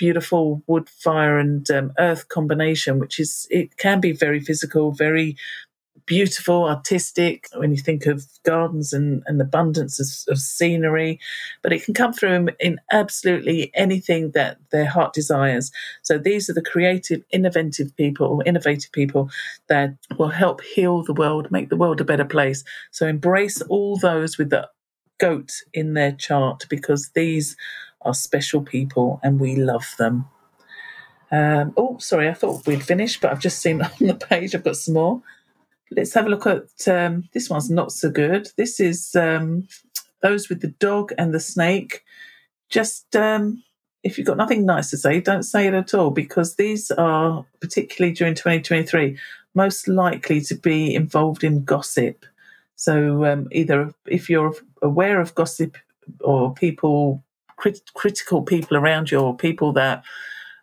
beautiful 0.00 0.62
wood, 0.66 0.88
fire, 0.88 1.38
and 1.38 1.70
um, 1.70 1.92
earth 1.98 2.28
combination, 2.28 2.98
which 2.98 3.20
is 3.20 3.46
it 3.50 3.76
can 3.76 4.00
be 4.00 4.12
very 4.12 4.40
physical, 4.40 4.92
very 4.92 5.36
beautiful, 6.06 6.64
artistic 6.64 7.46
when 7.54 7.70
you 7.70 7.76
think 7.76 8.06
of 8.06 8.24
gardens 8.42 8.94
and, 8.94 9.22
and 9.26 9.40
abundance 9.42 10.00
of, 10.00 10.32
of, 10.32 10.38
scenery, 10.40 11.20
but 11.62 11.72
it 11.72 11.84
can 11.84 11.92
come 11.92 12.14
through 12.14 12.32
in, 12.32 12.50
in, 12.58 12.80
absolutely 12.90 13.70
anything 13.74 14.30
that 14.30 14.56
their 14.72 14.86
heart 14.86 15.12
desires. 15.12 15.70
So 16.02 16.16
these 16.16 16.48
are 16.48 16.54
the 16.54 16.62
creative, 16.62 17.22
innovative 17.30 17.94
people, 17.96 18.26
or 18.26 18.42
innovative 18.44 18.90
people 18.92 19.30
that 19.68 19.94
will 20.18 20.30
help 20.30 20.62
heal 20.62 21.04
the 21.04 21.12
world, 21.12 21.50
make 21.50 21.68
the 21.68 21.76
world 21.76 22.00
a 22.00 22.04
better 22.04 22.24
place. 22.24 22.64
So 22.90 23.06
embrace 23.06 23.60
all 23.62 23.98
those 23.98 24.38
with 24.38 24.48
the 24.48 24.68
goat 25.20 25.52
in 25.74 25.92
their 25.92 26.12
chart 26.12 26.64
because 26.70 27.10
these 27.14 27.54
are 28.02 28.14
special 28.14 28.62
people 28.62 29.20
and 29.22 29.40
we 29.40 29.56
love 29.56 29.94
them. 29.98 30.26
Um, 31.30 31.72
oh, 31.76 31.98
sorry, 31.98 32.28
I 32.28 32.34
thought 32.34 32.66
we'd 32.66 32.82
finished, 32.82 33.20
but 33.20 33.30
I've 33.30 33.40
just 33.40 33.60
seen 33.60 33.82
on 33.82 33.90
the 34.00 34.14
page 34.14 34.54
I've 34.54 34.64
got 34.64 34.76
some 34.76 34.94
more. 34.94 35.22
Let's 35.90 36.14
have 36.14 36.26
a 36.26 36.30
look 36.30 36.46
at 36.46 36.88
um, 36.88 37.28
this 37.32 37.50
one's 37.50 37.70
not 37.70 37.92
so 37.92 38.10
good. 38.10 38.48
This 38.56 38.78
is 38.78 39.14
um, 39.16 39.66
those 40.22 40.48
with 40.48 40.60
the 40.60 40.68
dog 40.68 41.12
and 41.18 41.34
the 41.34 41.40
snake. 41.40 42.04
Just 42.68 43.16
um, 43.16 43.62
if 44.02 44.16
you've 44.16 44.26
got 44.26 44.36
nothing 44.36 44.64
nice 44.64 44.90
to 44.90 44.96
say, 44.96 45.20
don't 45.20 45.42
say 45.42 45.66
it 45.66 45.74
at 45.74 45.94
all 45.94 46.10
because 46.10 46.56
these 46.56 46.90
are, 46.92 47.44
particularly 47.60 48.14
during 48.14 48.34
2023, 48.34 49.18
most 49.54 49.88
likely 49.88 50.40
to 50.42 50.54
be 50.54 50.94
involved 50.94 51.44
in 51.44 51.64
gossip. 51.64 52.24
So 52.76 53.24
um, 53.24 53.48
either 53.52 53.92
if 54.06 54.30
you're 54.30 54.54
aware 54.80 55.20
of 55.20 55.34
gossip 55.34 55.76
or 56.20 56.54
people 56.54 57.22
crit- 57.60 57.92
critical 57.94 58.42
people 58.42 58.76
around 58.76 59.10
you 59.10 59.18
or 59.18 59.36
people 59.36 59.72
that 59.74 60.02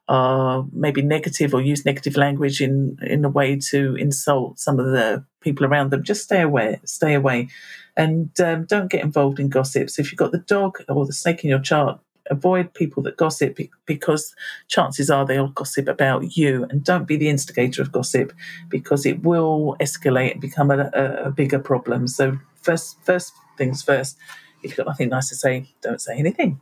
are 0.10 0.66
maybe 0.72 1.02
negative 1.02 1.54
or 1.54 1.62
use 1.62 1.86
negative 1.86 2.16
language 2.16 2.62
in 2.62 2.98
in 3.02 3.24
a 3.26 3.30
way 3.30 3.58
to 3.58 3.96
insult 3.96 4.58
some 4.58 4.80
of 4.80 4.88
the 4.88 5.24
people 5.42 5.66
around 5.66 5.92
them, 5.92 6.04
just 6.04 6.24
stay 6.24 6.42
away, 6.42 6.80
stay 6.86 7.14
away, 7.14 7.50
and 7.96 8.30
um, 8.40 8.66
don't 8.66 8.90
get 8.90 9.04
involved 9.04 9.40
in 9.40 9.50
gossips. 9.50 10.00
If 10.00 10.12
you've 10.12 10.18
got 10.18 10.32
the 10.32 10.40
dog 10.56 10.82
or 10.90 11.06
the 11.06 11.14
snake 11.14 11.44
in 11.44 11.50
your 11.50 11.60
chart, 11.60 12.00
avoid 12.30 12.74
people 12.74 13.04
that 13.04 13.18
gossip 13.18 13.60
because 13.86 14.34
chances 14.68 15.10
are 15.10 15.26
they'll 15.26 15.50
gossip 15.50 15.88
about 15.88 16.38
you. 16.38 16.66
And 16.70 16.84
don't 16.84 17.08
be 17.08 17.18
the 17.18 17.30
instigator 17.30 17.82
of 17.82 17.92
gossip 17.92 18.34
because 18.70 19.06
it 19.06 19.24
will 19.24 19.76
escalate 19.80 20.34
and 20.34 20.42
become 20.42 20.72
a, 20.72 20.90
a, 20.94 21.28
a 21.28 21.32
bigger 21.32 21.60
problem. 21.60 22.08
So 22.08 22.40
first 22.62 22.98
first 23.04 23.34
things 23.58 23.82
first 23.82 24.18
if 24.62 24.72
you've 24.72 24.78
got 24.78 24.88
nothing 24.88 25.10
nice 25.10 25.30
to 25.30 25.36
say 25.36 25.66
don't 25.82 26.02
say 26.02 26.18
anything 26.18 26.60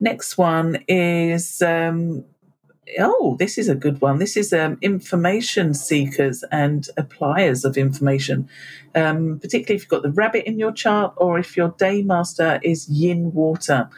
next 0.00 0.38
one 0.38 0.84
is 0.88 1.62
um, 1.62 2.24
oh, 2.98 3.36
this 3.38 3.58
is 3.58 3.68
a 3.68 3.74
good 3.74 4.00
one. 4.00 4.18
This 4.18 4.36
is 4.36 4.52
um, 4.52 4.78
information 4.80 5.74
seekers 5.74 6.44
and 6.50 6.88
appliers 6.96 7.64
of 7.64 7.76
information, 7.76 8.48
um, 8.94 9.38
particularly 9.40 9.76
if 9.76 9.82
you've 9.82 9.88
got 9.88 10.02
the 10.02 10.12
rabbit 10.12 10.46
in 10.46 10.58
your 10.58 10.72
chart 10.72 11.14
or 11.16 11.38
if 11.38 11.56
your 11.56 11.70
day 11.78 12.02
master 12.02 12.60
is 12.62 12.88
yin 12.88 13.32
water. 13.32 13.88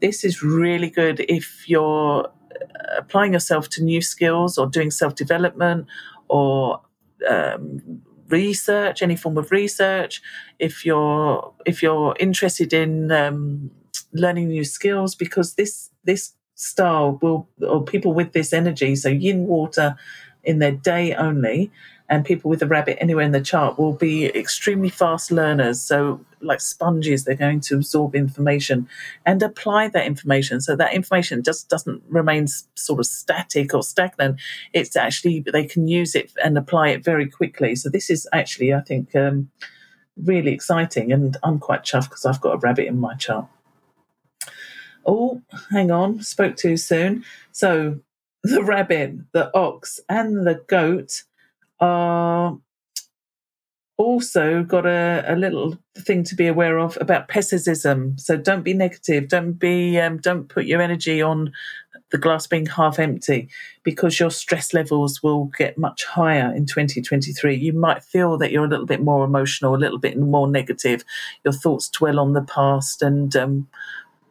This 0.00 0.24
is 0.24 0.42
really 0.42 0.90
good 0.90 1.20
if 1.28 1.68
you're 1.68 2.24
uh, 2.26 2.96
applying 2.98 3.32
yourself 3.34 3.68
to 3.70 3.84
new 3.84 4.00
skills 4.00 4.58
or 4.58 4.66
doing 4.66 4.90
self 4.90 5.14
development 5.14 5.86
or 6.28 6.80
um, 7.28 8.02
research, 8.28 9.02
any 9.02 9.16
form 9.16 9.36
of 9.36 9.50
research. 9.50 10.22
If 10.58 10.84
you're 10.86 11.52
if 11.66 11.82
you're 11.82 12.16
interested 12.18 12.72
in 12.72 13.12
um, 13.12 13.70
learning 14.12 14.48
new 14.48 14.64
skills, 14.64 15.14
because 15.14 15.54
this 15.54 15.90
this 16.04 16.32
style 16.54 17.18
will, 17.22 17.48
or 17.66 17.82
people 17.82 18.12
with 18.12 18.32
this 18.32 18.52
energy, 18.52 18.94
so 18.94 19.08
yin 19.08 19.46
water 19.46 19.96
in 20.44 20.58
their 20.58 20.72
day 20.72 21.14
only, 21.14 21.70
and 22.10 22.24
people 22.24 22.50
with 22.50 22.60
the 22.60 22.66
rabbit 22.66 22.98
anywhere 23.00 23.24
in 23.24 23.32
the 23.32 23.40
chart 23.40 23.78
will 23.78 23.92
be 23.92 24.26
extremely 24.26 24.88
fast 24.88 25.30
learners. 25.30 25.80
So, 25.80 26.20
like 26.40 26.60
sponges, 26.60 27.24
they're 27.24 27.34
going 27.34 27.60
to 27.60 27.76
absorb 27.76 28.14
information 28.14 28.88
and 29.24 29.42
apply 29.42 29.88
that 29.88 30.06
information. 30.06 30.60
So 30.60 30.74
that 30.74 30.92
information 30.92 31.42
just 31.42 31.68
doesn't 31.68 32.02
remain 32.08 32.46
sort 32.74 32.98
of 32.98 33.06
static 33.06 33.74
or 33.74 33.82
stagnant. 33.82 34.40
It's 34.72 34.96
actually 34.96 35.40
they 35.40 35.64
can 35.64 35.86
use 35.86 36.14
it 36.14 36.32
and 36.42 36.58
apply 36.58 36.88
it 36.88 37.04
very 37.04 37.28
quickly. 37.28 37.76
So 37.76 37.88
this 37.88 38.10
is 38.10 38.26
actually, 38.32 38.74
I 38.74 38.80
think, 38.80 39.14
um, 39.14 39.50
really 40.16 40.52
exciting, 40.52 41.12
and 41.12 41.36
I'm 41.42 41.58
quite 41.58 41.84
chuffed 41.84 42.10
because 42.10 42.26
I've 42.26 42.40
got 42.40 42.54
a 42.54 42.58
rabbit 42.58 42.86
in 42.86 42.98
my 42.98 43.14
chart. 43.14 43.46
Oh, 45.06 45.42
hang 45.70 45.90
on, 45.90 46.22
spoke 46.22 46.56
too 46.56 46.76
soon. 46.76 47.24
So 47.52 48.00
the 48.42 48.62
rabbit, 48.62 49.14
the 49.32 49.54
ox, 49.56 50.00
and 50.08 50.46
the 50.46 50.62
goat 50.68 51.22
are 51.80 52.58
also 54.00 54.62
got 54.62 54.86
a, 54.86 55.22
a 55.26 55.36
little 55.36 55.76
thing 55.94 56.24
to 56.24 56.34
be 56.34 56.46
aware 56.46 56.78
of 56.78 56.96
about 57.00 57.28
pessimism. 57.28 58.16
So 58.16 58.36
don't 58.36 58.62
be 58.62 58.72
negative. 58.72 59.28
Don't 59.28 59.52
be 59.52 59.98
um, 59.98 60.18
don't 60.18 60.48
put 60.48 60.64
your 60.64 60.80
energy 60.80 61.20
on 61.20 61.52
the 62.10 62.18
glass 62.18 62.46
being 62.46 62.66
half 62.66 62.98
empty 62.98 63.48
because 63.82 64.18
your 64.18 64.30
stress 64.30 64.72
levels 64.74 65.22
will 65.22 65.44
get 65.56 65.78
much 65.78 66.04
higher 66.04 66.52
in 66.54 66.66
2023. 66.66 67.54
You 67.54 67.72
might 67.72 68.02
feel 68.02 68.38
that 68.38 68.50
you're 68.50 68.64
a 68.64 68.68
little 68.68 68.86
bit 68.86 69.02
more 69.02 69.24
emotional, 69.24 69.74
a 69.74 69.76
little 69.76 69.98
bit 69.98 70.18
more 70.18 70.48
negative. 70.48 71.04
Your 71.44 71.52
thoughts 71.52 71.88
dwell 71.90 72.18
on 72.18 72.32
the 72.32 72.42
past 72.42 73.02
and 73.02 73.36
um, 73.36 73.68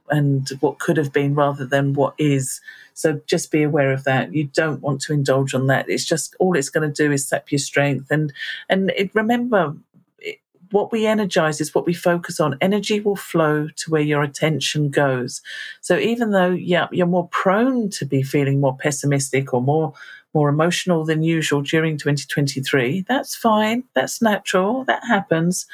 and 0.09 0.49
what 0.59 0.79
could 0.79 0.97
have 0.97 1.13
been 1.13 1.35
rather 1.35 1.65
than 1.65 1.93
what 1.93 2.13
is. 2.17 2.61
So 2.93 3.21
just 3.27 3.51
be 3.51 3.63
aware 3.63 3.91
of 3.91 4.03
that. 4.03 4.33
You 4.33 4.45
don't 4.45 4.81
want 4.81 5.01
to 5.01 5.13
indulge 5.13 5.53
on 5.53 5.67
that. 5.67 5.89
It's 5.89 6.05
just 6.05 6.35
all 6.39 6.55
it's 6.55 6.69
going 6.69 6.91
to 6.91 7.03
do 7.03 7.11
is 7.11 7.27
sap 7.27 7.51
your 7.51 7.59
strength. 7.59 8.11
And 8.11 8.33
and 8.67 8.91
it, 8.91 9.13
remember, 9.13 9.75
it, 10.19 10.39
what 10.71 10.91
we 10.91 11.05
energize 11.05 11.61
is 11.61 11.73
what 11.73 11.85
we 11.85 11.93
focus 11.93 12.39
on. 12.39 12.57
Energy 12.61 12.99
will 12.99 13.15
flow 13.15 13.67
to 13.75 13.91
where 13.91 14.01
your 14.01 14.23
attention 14.23 14.89
goes. 14.89 15.41
So 15.81 15.97
even 15.97 16.31
though 16.31 16.51
yeah, 16.51 16.87
you're 16.91 17.07
more 17.07 17.27
prone 17.29 17.89
to 17.91 18.05
be 18.05 18.23
feeling 18.23 18.59
more 18.59 18.77
pessimistic 18.77 19.53
or 19.53 19.61
more 19.61 19.93
more 20.35 20.49
emotional 20.49 21.05
than 21.05 21.23
usual 21.23 21.63
during 21.63 21.97
2023, 21.97 23.03
that's 23.07 23.35
fine. 23.35 23.83
That's 23.95 24.21
natural. 24.21 24.83
That 24.83 25.03
happens 25.03 25.65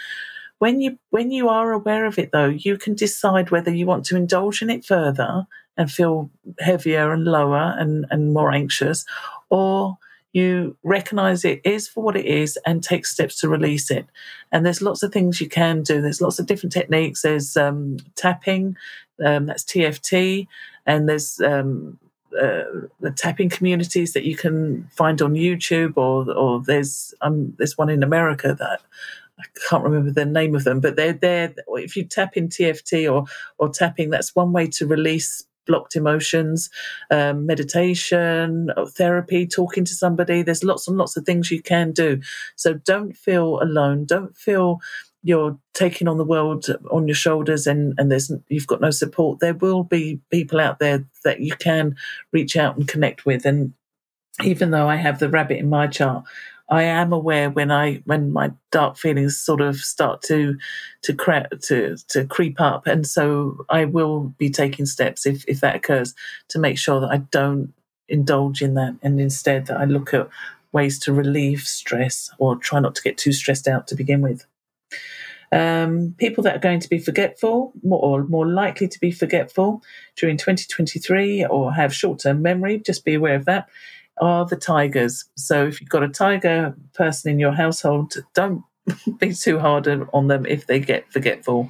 when 0.59 0.81
you 0.81 0.97
when 1.09 1.31
you 1.31 1.49
are 1.49 1.71
aware 1.71 2.05
of 2.05 2.17
it 2.17 2.31
though 2.31 2.47
you 2.47 2.77
can 2.77 2.93
decide 2.93 3.51
whether 3.51 3.73
you 3.73 3.85
want 3.85 4.05
to 4.05 4.15
indulge 4.15 4.61
in 4.61 4.69
it 4.69 4.85
further 4.85 5.45
and 5.77 5.91
feel 5.91 6.29
heavier 6.59 7.11
and 7.11 7.25
lower 7.25 7.75
and, 7.77 8.05
and 8.09 8.33
more 8.33 8.51
anxious 8.51 9.05
or 9.49 9.97
you 10.31 10.75
recognize 10.83 11.45
it 11.45 11.61
is 11.63 11.87
for 11.87 12.03
what 12.03 12.17
it 12.17 12.25
is 12.25 12.59
and 12.65 12.83
take 12.83 13.05
steps 13.05 13.39
to 13.39 13.47
release 13.47 13.89
it. 13.89 14.05
And 14.51 14.65
there's 14.65 14.81
lots 14.81 15.01
of 15.01 15.13
things 15.13 15.39
you 15.39 15.47
can 15.47 15.81
do. 15.81 16.01
There's 16.01 16.19
lots 16.19 16.39
of 16.39 16.45
different 16.45 16.73
techniques. 16.73 17.21
There's 17.21 17.55
um, 17.55 17.99
tapping 18.15 18.75
um, 19.25 19.45
that's 19.45 19.63
tft 19.63 20.45
and 20.85 21.07
there's 21.07 21.39
um, 21.39 21.97
uh, 22.39 22.63
the 22.99 23.11
tapping 23.11 23.49
communities 23.49 24.13
that 24.13 24.25
you 24.25 24.35
can 24.35 24.87
find 24.91 25.21
on 25.21 25.33
YouTube, 25.33 25.93
or 25.95 26.29
or 26.31 26.61
there's 26.61 27.13
um, 27.21 27.53
there's 27.57 27.77
one 27.77 27.89
in 27.89 28.03
America 28.03 28.55
that 28.59 28.81
I 29.39 29.43
can't 29.69 29.83
remember 29.83 30.11
the 30.11 30.25
name 30.25 30.55
of 30.55 30.63
them, 30.63 30.79
but 30.79 30.95
they're 30.95 31.13
there. 31.13 31.53
If 31.67 31.95
you 31.95 32.05
tap 32.05 32.37
in 32.37 32.47
TFT 32.47 33.11
or 33.11 33.25
or 33.57 33.69
tapping, 33.69 34.09
that's 34.09 34.35
one 34.35 34.53
way 34.53 34.67
to 34.67 34.87
release 34.87 35.45
blocked 35.65 35.95
emotions, 35.95 36.69
um, 37.11 37.45
meditation, 37.45 38.71
therapy, 38.89 39.47
talking 39.47 39.83
to 39.83 39.93
somebody. 39.93 40.41
There's 40.41 40.63
lots 40.63 40.87
and 40.87 40.97
lots 40.97 41.17
of 41.17 41.25
things 41.25 41.51
you 41.51 41.61
can 41.61 41.91
do. 41.91 42.21
So 42.55 42.75
don't 42.75 43.17
feel 43.17 43.59
alone. 43.61 44.05
Don't 44.05 44.35
feel 44.37 44.79
you're 45.23 45.57
taking 45.73 46.07
on 46.07 46.17
the 46.17 46.23
world 46.23 46.67
on 46.91 47.07
your 47.07 47.15
shoulders 47.15 47.65
and, 47.65 47.95
and 47.97 48.11
there's 48.11 48.31
you've 48.47 48.67
got 48.67 48.79
no 48.79 48.91
support. 48.91 49.39
There 49.39 49.55
will 49.55 49.83
be 49.83 50.21
people 50.29 50.59
out 50.59 50.77
there 50.77 51.03
that 51.23 51.39
you 51.39 51.55
can 51.55 51.95
reach 52.31 52.55
out 52.55 52.77
and 52.77 52.87
connect 52.87 53.25
with. 53.25 53.43
And 53.43 53.73
even 54.43 54.69
though 54.69 54.87
I 54.87 54.97
have 54.97 55.17
the 55.17 55.29
rabbit 55.29 55.57
in 55.57 55.69
my 55.69 55.87
chart, 55.87 56.25
I 56.69 56.83
am 56.83 57.13
aware 57.13 57.49
when 57.49 57.71
I 57.71 58.01
when 58.05 58.31
my 58.31 58.51
dark 58.71 58.97
feelings 58.97 59.37
sort 59.37 59.61
of 59.61 59.77
start 59.77 60.21
to 60.23 60.57
to 61.03 61.13
cre- 61.13 61.55
to 61.63 61.97
to 62.09 62.25
creep 62.25 62.59
up, 62.59 62.87
and 62.87 63.05
so 63.05 63.65
I 63.69 63.85
will 63.85 64.33
be 64.37 64.49
taking 64.49 64.85
steps 64.85 65.25
if 65.25 65.45
if 65.47 65.59
that 65.61 65.75
occurs 65.75 66.15
to 66.49 66.59
make 66.59 66.77
sure 66.77 66.99
that 66.99 67.11
I 67.11 67.17
don't 67.17 67.73
indulge 68.07 68.61
in 68.61 68.73
that, 68.75 68.95
and 69.03 69.19
instead 69.19 69.67
that 69.67 69.77
I 69.77 69.85
look 69.85 70.13
at 70.13 70.27
ways 70.71 70.99
to 70.99 71.13
relieve 71.13 71.61
stress 71.61 72.31
or 72.39 72.55
try 72.55 72.79
not 72.79 72.95
to 72.95 73.01
get 73.01 73.17
too 73.17 73.31
stressed 73.31 73.67
out 73.67 73.87
to 73.87 73.95
begin 73.95 74.21
with. 74.21 74.45
Um, 75.51 76.15
people 76.17 76.43
that 76.43 76.55
are 76.55 76.59
going 76.59 76.81
to 76.81 76.89
be 76.89 76.97
forgetful 76.99 77.71
more, 77.83 78.01
or 78.01 78.23
more 78.25 78.47
likely 78.47 78.87
to 78.87 78.99
be 78.99 79.11
forgetful 79.11 79.83
during 80.17 80.35
2023 80.35 81.45
or 81.45 81.71
have 81.73 81.93
short 81.93 82.19
term 82.19 82.41
memory, 82.41 82.79
just 82.79 83.05
be 83.05 83.13
aware 83.13 83.35
of 83.35 83.45
that 83.45 83.69
are 84.19 84.45
the 84.45 84.55
tigers. 84.55 85.25
So 85.35 85.65
if 85.67 85.81
you've 85.81 85.89
got 85.89 86.03
a 86.03 86.09
tiger 86.09 86.75
person 86.93 87.31
in 87.31 87.39
your 87.39 87.53
household, 87.53 88.13
don't 88.33 88.63
be 89.19 89.33
too 89.33 89.59
hard 89.59 89.87
on 90.13 90.27
them 90.27 90.45
if 90.45 90.67
they 90.67 90.79
get 90.79 91.11
forgetful 91.11 91.69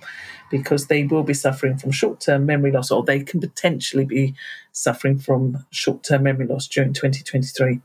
because 0.51 0.88
they 0.88 1.03
will 1.05 1.23
be 1.23 1.34
suffering 1.34 1.77
from 1.77 1.91
short 1.91 2.19
term 2.19 2.45
memory 2.45 2.71
loss 2.71 2.91
or 2.91 3.03
they 3.03 3.19
can 3.21 3.39
potentially 3.39 4.05
be 4.05 4.36
suffering 4.71 5.17
from 5.17 5.65
short 5.71 6.03
term 6.03 6.23
memory 6.23 6.47
loss 6.47 6.67
during 6.67 6.93
2023. 6.93 7.81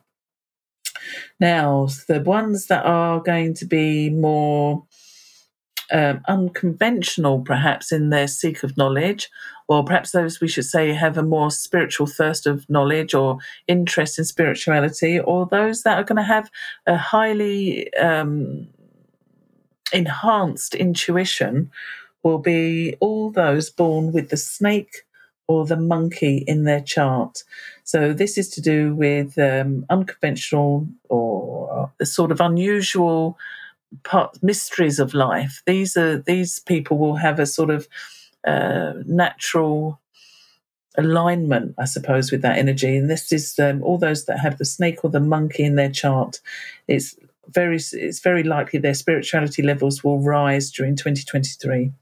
Now, 1.38 1.88
the 2.08 2.20
ones 2.20 2.66
that 2.66 2.84
are 2.84 3.20
going 3.20 3.54
to 3.54 3.64
be 3.64 4.10
more 4.10 4.84
um, 5.92 6.20
unconventional, 6.28 7.40
perhaps, 7.40 7.92
in 7.92 8.10
their 8.10 8.28
seek 8.28 8.62
of 8.62 8.76
knowledge, 8.76 9.30
or 9.68 9.84
perhaps 9.84 10.12
those 10.12 10.40
we 10.40 10.48
should 10.48 10.64
say 10.64 10.92
have 10.92 11.16
a 11.16 11.22
more 11.22 11.50
spiritual 11.50 12.06
thirst 12.06 12.46
of 12.46 12.68
knowledge 12.68 13.14
or 13.14 13.38
interest 13.68 14.18
in 14.18 14.24
spirituality, 14.24 15.18
or 15.20 15.46
those 15.46 15.82
that 15.82 15.98
are 15.98 16.04
going 16.04 16.16
to 16.16 16.22
have 16.22 16.50
a 16.86 16.96
highly 16.96 17.92
um, 17.94 18.68
enhanced 19.92 20.74
intuition, 20.74 21.70
will 22.22 22.38
be 22.38 22.96
all 23.00 23.30
those 23.30 23.70
born 23.70 24.12
with 24.12 24.28
the 24.28 24.36
snake 24.36 25.04
or 25.48 25.66
the 25.66 25.76
monkey 25.76 26.44
in 26.46 26.64
their 26.64 26.80
chart. 26.80 27.42
So 27.82 28.12
this 28.12 28.38
is 28.38 28.48
to 28.50 28.60
do 28.60 28.94
with 28.94 29.36
um, 29.36 29.84
unconventional 29.90 30.86
or 31.08 31.90
the 31.98 32.06
sort 32.06 32.30
of 32.30 32.40
unusual 32.40 33.36
part, 34.04 34.42
mysteries 34.42 34.98
of 34.98 35.14
life. 35.14 35.62
These 35.66 35.96
are 35.96 36.18
these 36.18 36.58
people 36.58 36.98
will 36.98 37.16
have 37.16 37.38
a 37.38 37.46
sort 37.46 37.70
of 37.70 37.88
uh, 38.46 38.94
natural 39.06 40.00
alignment, 40.96 41.74
I 41.78 41.84
suppose, 41.84 42.30
with 42.30 42.42
that 42.42 42.58
energy. 42.58 42.96
And 42.96 43.08
this 43.08 43.32
is 43.32 43.58
um, 43.58 43.82
all 43.82 43.98
those 43.98 44.26
that 44.26 44.40
have 44.40 44.58
the 44.58 44.64
snake 44.64 45.04
or 45.04 45.10
the 45.10 45.20
monkey 45.20 45.64
in 45.64 45.76
their 45.76 45.90
chart. 45.90 46.40
It's 46.88 47.16
very 47.48 47.76
it's 47.76 48.20
very 48.20 48.42
likely 48.42 48.78
their 48.78 48.94
spirituality 48.94 49.62
levels 49.62 50.04
will 50.04 50.20
rise 50.20 50.70
during 50.70 50.96
2023. 50.96 51.92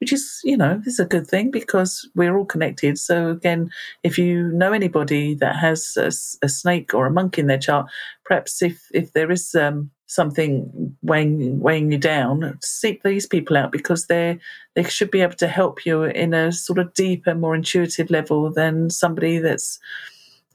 which 0.00 0.12
is, 0.12 0.40
you 0.44 0.56
know, 0.56 0.80
this 0.84 0.94
is 0.94 1.00
a 1.00 1.04
good 1.04 1.26
thing 1.26 1.50
because 1.50 2.08
we're 2.14 2.36
all 2.36 2.44
connected. 2.44 2.98
So 2.98 3.30
again, 3.30 3.70
if 4.04 4.16
you 4.16 4.48
know 4.52 4.72
anybody 4.72 5.34
that 5.34 5.56
has 5.56 5.96
a, 5.96 6.12
a 6.46 6.48
snake 6.48 6.94
or 6.94 7.06
a 7.06 7.10
monkey 7.10 7.40
in 7.40 7.48
their 7.48 7.58
chart, 7.58 7.90
perhaps 8.24 8.62
if 8.62 8.88
if 8.92 9.12
there 9.12 9.30
is 9.32 9.54
um, 9.56 9.90
something 10.08 10.96
weighing 11.02 11.60
weighing 11.60 11.92
you 11.92 11.98
down, 11.98 12.58
seek 12.62 13.02
these 13.02 13.26
people 13.26 13.56
out 13.56 13.70
because 13.70 14.06
they 14.06 14.38
they 14.74 14.82
should 14.82 15.10
be 15.10 15.20
able 15.20 15.36
to 15.36 15.48
help 15.48 15.86
you 15.86 16.02
in 16.02 16.34
a 16.34 16.50
sort 16.50 16.78
of 16.78 16.92
deeper, 16.94 17.34
more 17.34 17.54
intuitive 17.54 18.10
level 18.10 18.50
than 18.50 18.90
somebody 18.90 19.38
that's 19.38 19.78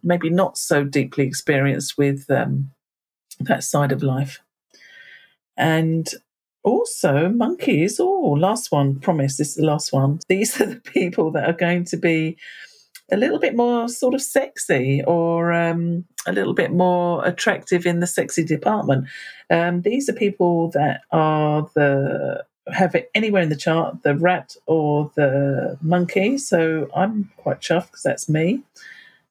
maybe 0.04 0.30
not 0.30 0.58
so 0.58 0.84
deeply 0.84 1.26
experienced 1.26 1.98
with 1.98 2.30
um, 2.30 2.70
that 3.40 3.64
side 3.64 3.92
of 3.92 4.04
life. 4.04 4.42
And 5.56 6.10
also, 6.64 7.30
monkeys. 7.30 8.00
Oh, 8.00 8.36
last 8.40 8.72
one. 8.72 9.00
Promise, 9.00 9.38
this 9.38 9.50
is 9.50 9.56
the 9.56 9.66
last 9.66 9.94
one. 9.94 10.20
These 10.30 10.60
are 10.62 10.66
the 10.66 10.80
people 10.80 11.32
that 11.32 11.48
are 11.48 11.54
going 11.54 11.86
to 11.86 11.98
be 11.98 12.38
a 13.12 13.18
little 13.18 13.40
bit 13.40 13.56
more 13.56 13.88
sort 13.90 14.14
of 14.14 14.22
sexy 14.22 15.04
or 15.06 15.52
um, 15.52 16.06
a 16.26 16.32
little 16.32 16.54
bit 16.54 16.72
more 16.72 17.26
attractive 17.26 17.86
in 17.86 18.00
the 18.00 18.08
sexy 18.08 18.44
department. 18.44 19.08
Um, 19.50 19.82
these 19.82 20.10
are 20.10 20.14
people 20.14 20.70
that 20.72 21.02
are 21.12 21.70
the 21.76 22.46
have 22.72 22.96
it 22.96 23.12
anywhere 23.14 23.42
in 23.42 23.50
the 23.50 23.58
chart, 23.58 24.04
the 24.04 24.16
rat 24.16 24.56
or 24.68 25.12
the 25.16 25.78
monkey. 25.82 26.38
So 26.38 26.88
I'm 26.96 27.30
quite 27.36 27.60
chuffed 27.60 27.88
because 27.88 28.04
that's 28.04 28.30
me. 28.30 28.64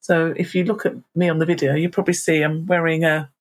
So 0.01 0.33
if 0.37 0.53
you 0.53 0.65
look 0.65 0.85
at 0.85 0.93
me 1.15 1.29
on 1.29 1.39
the 1.39 1.45
video, 1.45 1.73
you 1.73 1.89
probably 1.89 2.13
see 2.13 2.41
I'm 2.41 2.67
wearing 2.67 3.03
a 3.03 3.31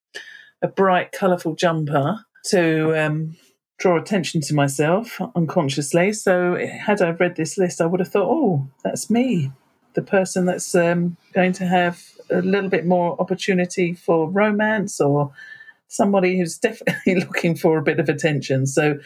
a 0.62 0.68
bright, 0.68 1.12
colourful 1.12 1.56
jumper 1.56 2.24
to 2.46 3.04
um, 3.04 3.36
draw 3.78 3.98
attention 3.98 4.40
to 4.42 4.54
myself 4.54 5.20
unconsciously. 5.34 6.12
So, 6.12 6.56
had 6.56 7.02
I 7.02 7.10
read 7.10 7.36
this 7.36 7.58
list, 7.58 7.80
I 7.80 7.86
would 7.86 8.00
have 8.00 8.08
thought, 8.08 8.30
oh, 8.30 8.68
that's 8.84 9.10
me, 9.10 9.50
the 9.94 10.02
person 10.02 10.46
that's 10.46 10.74
um, 10.74 11.16
going 11.32 11.52
to 11.54 11.66
have 11.66 12.02
a 12.30 12.42
little 12.42 12.70
bit 12.70 12.86
more 12.86 13.20
opportunity 13.20 13.94
for 13.94 14.28
romance 14.30 15.00
or 15.00 15.32
somebody 15.88 16.38
who's 16.38 16.58
definitely 16.68 17.16
looking 17.16 17.56
for 17.56 17.78
a 17.78 17.82
bit 17.82 18.00
of 18.00 18.08
attention. 18.08 18.66
So, 18.66 18.98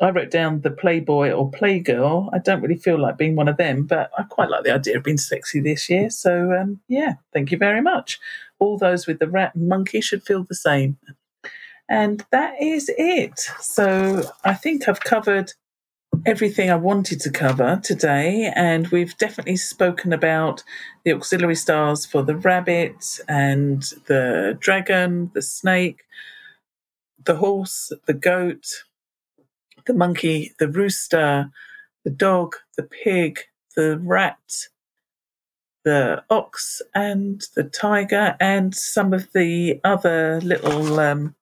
I 0.00 0.10
wrote 0.10 0.30
down 0.30 0.60
the 0.60 0.70
playboy 0.70 1.32
or 1.32 1.50
playgirl. 1.50 2.30
I 2.32 2.38
don't 2.38 2.60
really 2.60 2.76
feel 2.76 3.00
like 3.00 3.18
being 3.18 3.34
one 3.34 3.48
of 3.48 3.56
them, 3.56 3.84
but 3.84 4.10
I 4.16 4.22
quite 4.22 4.48
like 4.48 4.62
the 4.64 4.72
idea 4.72 4.96
of 4.96 5.02
being 5.02 5.18
sexy 5.18 5.60
this 5.60 5.90
year. 5.90 6.08
So, 6.10 6.52
um, 6.52 6.80
yeah, 6.86 7.14
thank 7.32 7.50
you 7.50 7.58
very 7.58 7.80
much. 7.80 8.20
All 8.60 8.78
those 8.78 9.08
with 9.08 9.18
the 9.18 9.28
rat 9.28 9.54
and 9.54 9.68
monkey 9.68 10.00
should 10.00 10.22
feel 10.22 10.44
the 10.44 10.54
same. 10.54 10.98
And 11.88 12.24
that 12.30 12.60
is 12.60 12.90
it. 12.96 13.38
So 13.60 14.30
I 14.44 14.54
think 14.54 14.88
I've 14.88 15.00
covered 15.00 15.52
everything 16.26 16.70
I 16.70 16.76
wanted 16.76 17.20
to 17.20 17.30
cover 17.30 17.80
today, 17.82 18.52
and 18.54 18.88
we've 18.88 19.16
definitely 19.18 19.56
spoken 19.56 20.12
about 20.12 20.62
the 21.04 21.12
auxiliary 21.12 21.54
stars 21.54 22.06
for 22.06 22.22
the 22.22 22.36
rabbit 22.36 23.20
and 23.28 23.82
the 24.06 24.56
dragon, 24.60 25.30
the 25.34 25.42
snake, 25.42 26.02
the 27.24 27.36
horse, 27.36 27.92
the 28.06 28.14
goat, 28.14 28.66
the 29.86 29.94
monkey, 29.94 30.52
the 30.58 30.68
rooster, 30.68 31.50
the 32.04 32.10
dog, 32.10 32.56
the 32.76 32.82
pig, 32.82 33.40
the 33.76 33.98
rat, 33.98 34.68
the 35.84 36.22
ox, 36.30 36.82
and 36.94 37.42
the 37.54 37.64
tiger, 37.64 38.36
and 38.40 38.74
some 38.74 39.12
of 39.12 39.32
the 39.32 39.80
other 39.84 40.40
little 40.42 41.00
um, 41.00 41.34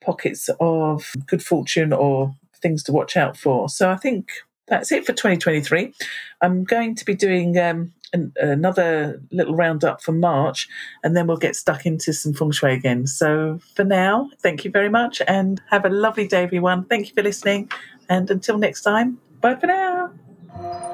pockets 0.00 0.48
of 0.60 1.12
good 1.26 1.42
fortune 1.42 1.92
or 1.92 2.34
things 2.58 2.82
to 2.84 2.92
watch 2.92 3.16
out 3.16 3.36
for. 3.36 3.68
So 3.68 3.90
I 3.90 3.96
think 3.96 4.30
that's 4.66 4.92
it 4.92 5.06
for 5.06 5.12
2023. 5.12 5.92
I'm 6.40 6.64
going 6.64 6.94
to 6.94 7.04
be 7.04 7.14
doing 7.14 7.58
um, 7.58 7.92
an, 8.12 8.32
another 8.36 9.20
little 9.30 9.54
roundup 9.54 10.02
for 10.02 10.12
March, 10.12 10.68
and 11.02 11.16
then 11.16 11.26
we'll 11.26 11.36
get 11.36 11.56
stuck 11.56 11.86
into 11.86 12.12
some 12.12 12.34
feng 12.34 12.52
shui 12.52 12.74
again. 12.74 13.06
So 13.06 13.60
for 13.74 13.84
now, 13.84 14.30
thank 14.40 14.64
you 14.64 14.70
very 14.70 14.90
much 14.90 15.20
and 15.26 15.60
have 15.70 15.84
a 15.84 15.90
lovely 15.90 16.28
day, 16.28 16.42
everyone. 16.42 16.84
Thank 16.84 17.08
you 17.08 17.14
for 17.14 17.22
listening. 17.22 17.70
And 18.08 18.30
until 18.30 18.58
next 18.58 18.82
time, 18.82 19.18
bye 19.40 19.56
for 19.56 19.66
now. 19.66 20.87